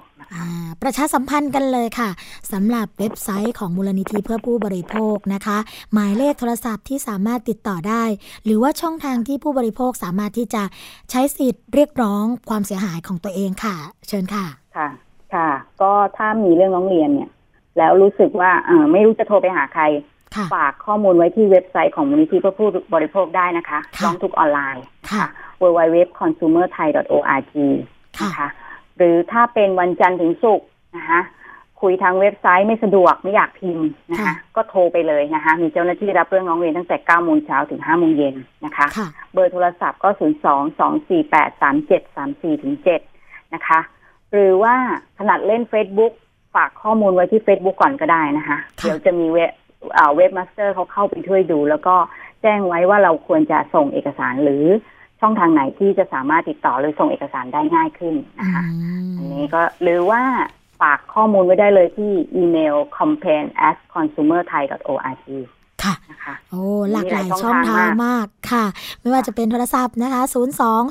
[0.82, 2.10] ประชาสัมพันธ์กันเลยค่ะ
[2.52, 5.58] สำหรับเว็บไซต์ของมูลนิธิเพื่อผู้บริโภคนะคะ
[5.92, 8.04] หมายเลขโทรศัพท์ที่สามารถติดต่อได้
[8.44, 10.62] หรือว่าช่องทางที่ผู้บริโภคสามารถที่จะ
[11.10, 13.76] ใช้สิทธิ์เรียกร้องความเสียหายของตัวเองค่ะ
[14.08, 14.88] เชิญค่ะค่ะ
[15.34, 15.50] ค่ะ
[15.82, 17.30] ก็ถ้ามีเรื่องร้องเรียนเนี่ย
[17.78, 19.84] แล้วรู้สึกว่าเออไม่รู้จะโทรไปหาใคร
[20.54, 25.24] ฝากข้อมูลไว้ที่เว็บไซต์ของมูลนิธิเพื่อผู้บริโภคได้นะคะร้องทุกออนไลน์ค่ะ
[25.60, 27.54] www.consumerthai.org
[28.22, 28.48] นะคะ
[28.96, 31.20] หรือถ้าเป็นวันจันทร์ถึงศุกร์นะคะ
[31.80, 38.34] คุยทางเว็บไซต์ไม่สะดวกไม่อยากพิมพ์นะคะ ก็โทรไปเลยนะคะ มีเจ้าหน้าที่รับเรื่องร้องเรียนตั้งแต่9โมงเช้าถึง5โมงเย็น
[38.64, 38.86] นะคะ
[39.32, 40.24] เบอร์โทรศัพท์ก็ 0 2
[40.80, 42.74] 2 4 8 3 7 3 4ถึง
[43.14, 43.80] 7นะคะ
[44.32, 44.74] หรือว่า
[45.18, 46.12] ขนาดเล่น Facebook
[46.54, 49.50] ฝากข้อมูลไว้ที่ Facebook ก่อนก็ได้นะคะ เดี๋ยวจะมีเว็บ
[50.16, 51.94] webmaster เขาเข้าไปช่วยดู แล้วก็
[52.42, 54.64] แจ้งไว้ว่าเราควรจะส่งเอกสารหรือ
[55.20, 58.64] ช่องทางไหนที่จะสามารถติดต่อหรือส่งเอกสารได้ง่ายขึ้นนะคะ
[59.16, 60.22] อันนี้ก็หรือว่า
[60.80, 65.26] ฝากข้อมูลไว้ได้เลยที่อีเมล campaign at consumerthai.org
[65.84, 66.62] ค่ะนะคะโอ้
[66.92, 68.64] หลากหลายช่องทางมากค่ะ
[69.00, 70.38] ไม่ว่าจะเป็นโทรศัพท์นะคะ 0 2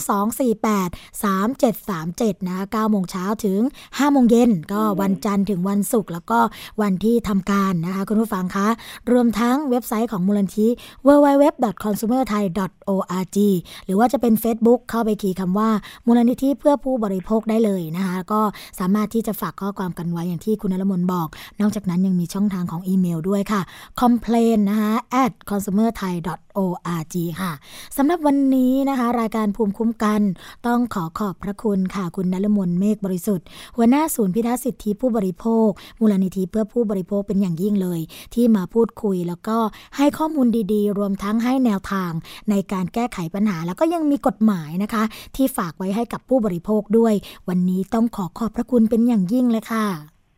[0.10, 0.90] 2 4 8
[1.24, 6.40] 3 7 3 7 นะคะ9โมงเช้าถึง 5 โมงเย็น ก็วันจันทร์ถึงวันศุกร์แล้วก็
[6.82, 8.68] วันที่ทำการนะคะ คุณผู้ฟังคะ
[9.12, 10.68] รวมทั้งเว็บไซต์ของมูลนิธิ
[11.08, 13.38] www.consumerthai.org
[13.86, 15.70] หรือว่าจะเป็น Facebook เข้าไปคีย์คำว่า
[16.08, 18.42] มูลนิธิเพื่อผู้บริโภคได้เลยนะคะ ก็
[18.80, 21.28] สามารถที่จะฝากข้อความกันไว้อย่างที่คุณนรมนบอก
[21.62, 23.62] นอกจากนั้นยังมีช่องทางของอีเมลด้วยค่ะ
[24.02, 24.79] complain นะคะ
[25.24, 27.52] at consumerthai.org ค่ะ
[27.98, 30.22] สำหรับวันนี้นะคะ รายการภูมิคุ้มกัน
[30.68, 35.70] ต้องขอขอบพระคุณค่ะคุณนลมนเมฆบริสุทธิ์ หัวหน้าศูนย์พิทักษ์สิทธิผู้บริโภค
[36.00, 38.00] มูลนิธิเพื่อผู้บริโภคเป็นอย่างยิ่งเลย
[38.34, 39.58] ที่มาพูดคุยแล้วก็
[39.98, 42.12] ให้ข้อมูลดีๆ รวมทั้งให้แนวทาง
[42.50, 45.04] ในการแก้ไขปัญหา แล้วก็ยังมีกฎหมายนะคะ
[45.36, 47.14] ที่ฝากไว้ให้กับผู้บริโภคด้วย
[47.50, 49.86] วันนี้ต้องขอขอบพระคุณเป็นอย่างยิ่งเลยค่ะ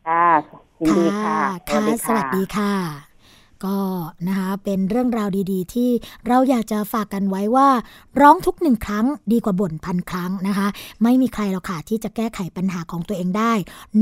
[0.08, 0.28] ค่ะ
[0.80, 1.38] ยินดีค่ะ
[1.68, 3.11] ค่ะสวัสดีค่ะ
[3.66, 3.78] ก็
[4.28, 5.90] นะคะเป็นเรื่องราวดีๆ ที่
[6.26, 7.68] เราอยากจะฝากกันไว้ว่า
[8.20, 10.68] ร้องทุกหนึ่งครั้งดีกว่าบ่นพันครั้งนะคะ
[11.02, 13.52] ไม่มีใครหรอกค่ะที่จะแก้ไขปัญหาของตัวเองได้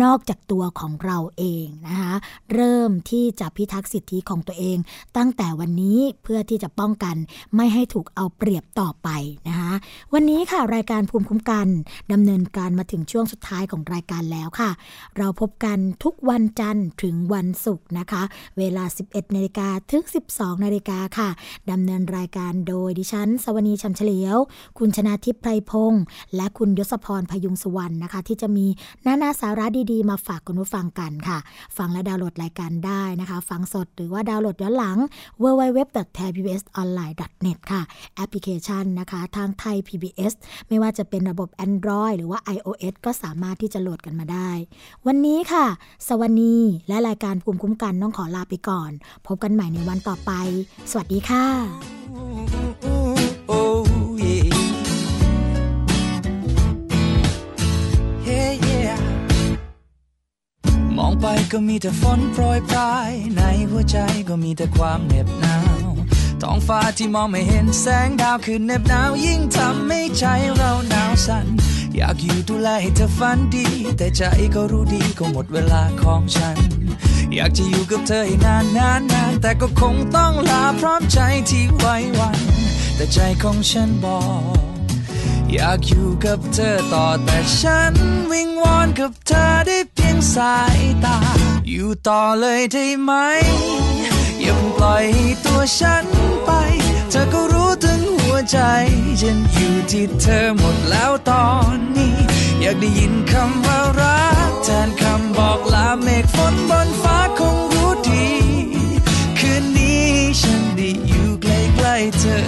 [0.03, 2.15] นอกจากตัวของเราเองนะคะ
[2.53, 4.77] เริ่มที่จะพิทักษ์สิทธิของตัวเอง
[5.17, 7.17] ตั้งแต่วันนี้เพื่อที่จะป้องกัน
[7.57, 9.09] ไม่ให้ถูกเอาเปรียบต่อไป
[9.49, 9.73] นะคะ
[10.13, 11.69] วันนี้ค่ะรายการภูมิคุ้มกัน
[12.13, 14.71] ดำเนินการมาถึงช่วงสุดท้ายของรายการแล้วค่ะ
[15.19, 18.23] เราพบกันทุกวันจันทร์ถึงวันศุกร์นะคะ
[18.59, 21.29] เวลา 11นาฬิกาถึง 12 นาฬิกาค่ะ
[21.71, 24.37] ดำเนินรายการโดยดิฉัน สวนีชันเฉลียว
[24.79, 26.03] คุณชนาทิพย์ไพรพงศ์
[26.37, 28.67] และคุณยศพรพยุงสุวรรณนะคะ ที่จะมี
[29.07, 31.39] นานาสาระดีๆ มาฝากคุณผู้ฟังกันค่ะ
[31.77, 34.99] ฟังและดาวน์โหลดรายการได้นะคะ ฟังสดหรือว่าดาวน์โหลดย้อนหลัง
[35.43, 37.83] www.thaipbsonline.net ค่ะ
[38.17, 40.33] แอปพลิเคชันนะคะทางไทย PBS
[40.69, 44.51] ไม่ว่าจะเป็นระบบ Android หรือว่า iOS ก็สามารถที่จะโหลดกันมาได้
[45.07, 45.67] วันนี้ค่ะ
[46.09, 46.57] สวนี
[46.89, 48.91] และรายการภูมิคุ้มกันต้องขอลาไปก่อน
[49.27, 50.33] พบกันใหม่ในวันต่อไป
[50.91, 51.47] สวัสดีค่ะ
[60.99, 65.57] มองไปก็มีแต่ฝนโปรยปลาย ในหัวใจก็มีแต่ความเหน็บหนา
[65.89, 65.90] ว
[66.43, 70.25] ท้องฟ้าที่มองไม่เห็นแสงดาวคือเหน็บหนาวยิ่งทำให้ใจ
[70.57, 71.47] เราหนาวสั่น
[71.97, 73.67] อยากอยู่ดูแลให้เธอฝันดี
[73.97, 74.23] แต่ใจ
[74.55, 76.57] ก็รู้ดีก็หมดเวลาของฉัน
[77.35, 81.19] อยากจะอยู่กับเธอให้นานนานนานแต่ก็คงต้องลาพร้อมใจ
[81.51, 82.39] ที่ไว้วัน
[82.97, 84.21] แต่ใจของฉันบอ
[84.55, 84.71] ก
[85.53, 87.93] อยากอยู่กับเธอต่อแต่ฉัน
[88.33, 91.19] วิงวอนกับเธอได้เพียงสายตา
[91.69, 93.13] อยู่ต่อเลยได้ไหม
[94.43, 95.07] อย่าเพิ่งปล่อย
[95.45, 96.07] ตัวฉัน
[96.45, 96.51] ไป
[97.11, 98.59] เธอก็รู้ถึงหัวใจ
[99.21, 102.15] ฉันอยู่ที่เธอหมดแล้วตอนนี้
[102.61, 108.29] อยากได้ยินคำว่ารักแทนคำบอกลาเมฆฝนบนฟ้าคงรู้ดี
[109.39, 110.07] คืนนี้
[110.41, 112.41] ฉันได้อยู่ใกล้ๆเธอ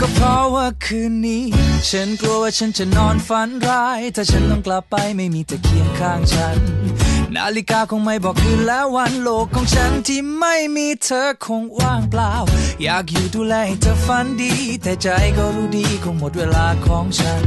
[0.00, 1.44] ก็เพราะว่าคืนนี้
[1.90, 6.58] ฉันกลัวว่าฉันจะนอนฝันร้าย ถ้าฉันต้องกลับไปไม่มีเธอเคียงข้างฉัน
[7.36, 12.32] นาฬิกาคงไม่บอกคืนแล้ววันโลกของฉันที่ไม่มีเธอคงว่างเปล่า
[12.82, 14.52] อยากอยู่ดูแลให้เธอฝันดี
[14.82, 17.42] แต่ใจก็รู้ดีคงหมดเวลาของฉัน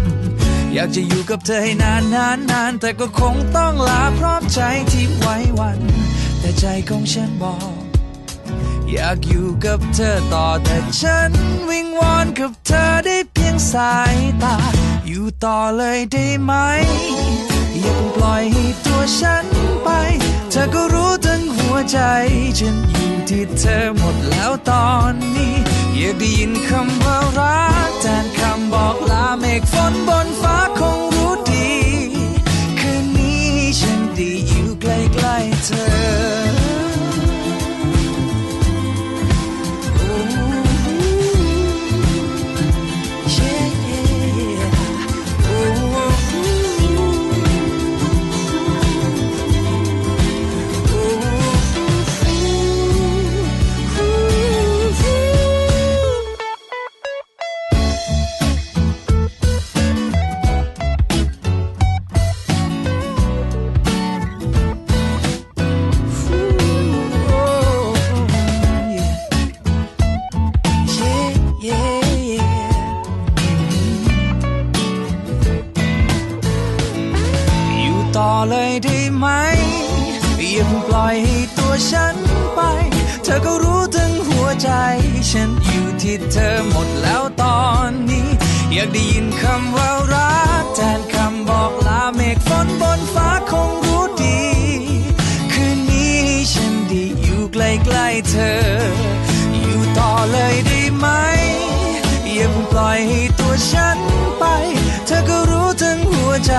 [0.73, 4.59] อยากจะอยู่กับเธอให้นานนานนานแต่ก็คงต้องลาพร้อมใจ
[4.91, 5.79] ที่ไว้วัน
[6.39, 7.81] แต่ใจของฉันบอก
[8.91, 11.31] อยากอยู่กับเธอต่อแต่ฉัน
[11.69, 14.57] วิงวอนกับเธอได้เพียงสายตา
[15.07, 16.53] อยู่ต่อเลยได้ไหม
[17.81, 19.45] อย่าปล่อยให้ตัวฉัน
[19.85, 19.89] ไป
[20.51, 21.99] เธอก็รู้ทั้งหัวใจ
[22.59, 25.55] ฉันอยู่ที่เธอหมดแล้วตอนนี้
[25.95, 31.04] อยากได้ยินคำว่ารักแทนคำบอกลาเมฆฝนบนฟ้าคง
[80.87, 82.15] ปล่อยให้ตัวฉัน
[82.55, 82.59] ไป
[83.23, 84.69] เธอก็รู้ถึงหัวใจ
[85.31, 88.27] ฉันอยู่ที่เธอหมดแล้วตอนนี้
[88.73, 94.43] อยากได้ยินคำว่ารักแทนคำบอกลาเมฆฝนบนฟ้าคงรู้ดี
[95.53, 96.19] คืนนี้
[96.53, 97.57] ฉันด้อยู่ใก
[97.95, 98.59] ล้ๆเธอ
[99.61, 101.07] อยู่ต่อเลยได้ไหม
[102.33, 103.97] อย่าเพิ่งปล่อยให้ตัวฉัน
[104.39, 104.43] ไป
[105.05, 106.53] เธอก็รู้ถึงหัวใจ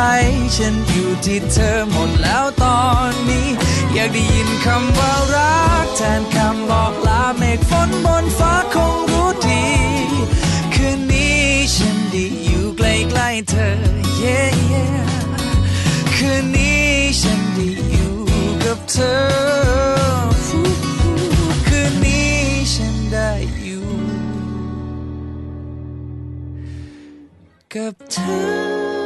[0.56, 3.48] ฉันอยู่ที่เธอหมดแล้วตอนนี้
[3.98, 9.66] อยากได้ยินคำว่ารัก แทนคำบอกลาเมฆฝนบนฟ้าคงรู้ดี
[10.74, 11.40] คืนนี้
[11.74, 13.68] ฉันได้อยู่ใกล้ๆเธอ
[14.22, 15.04] yeah, yeah
[16.16, 16.86] คืนนี้
[17.20, 18.14] ฉันได้อยู่
[18.64, 19.16] กับเธอ
[21.66, 22.34] คืนนี้
[22.72, 23.30] ฉันได้
[23.62, 23.88] อยู่
[27.74, 28.16] กับเธ
[29.02, 29.05] อ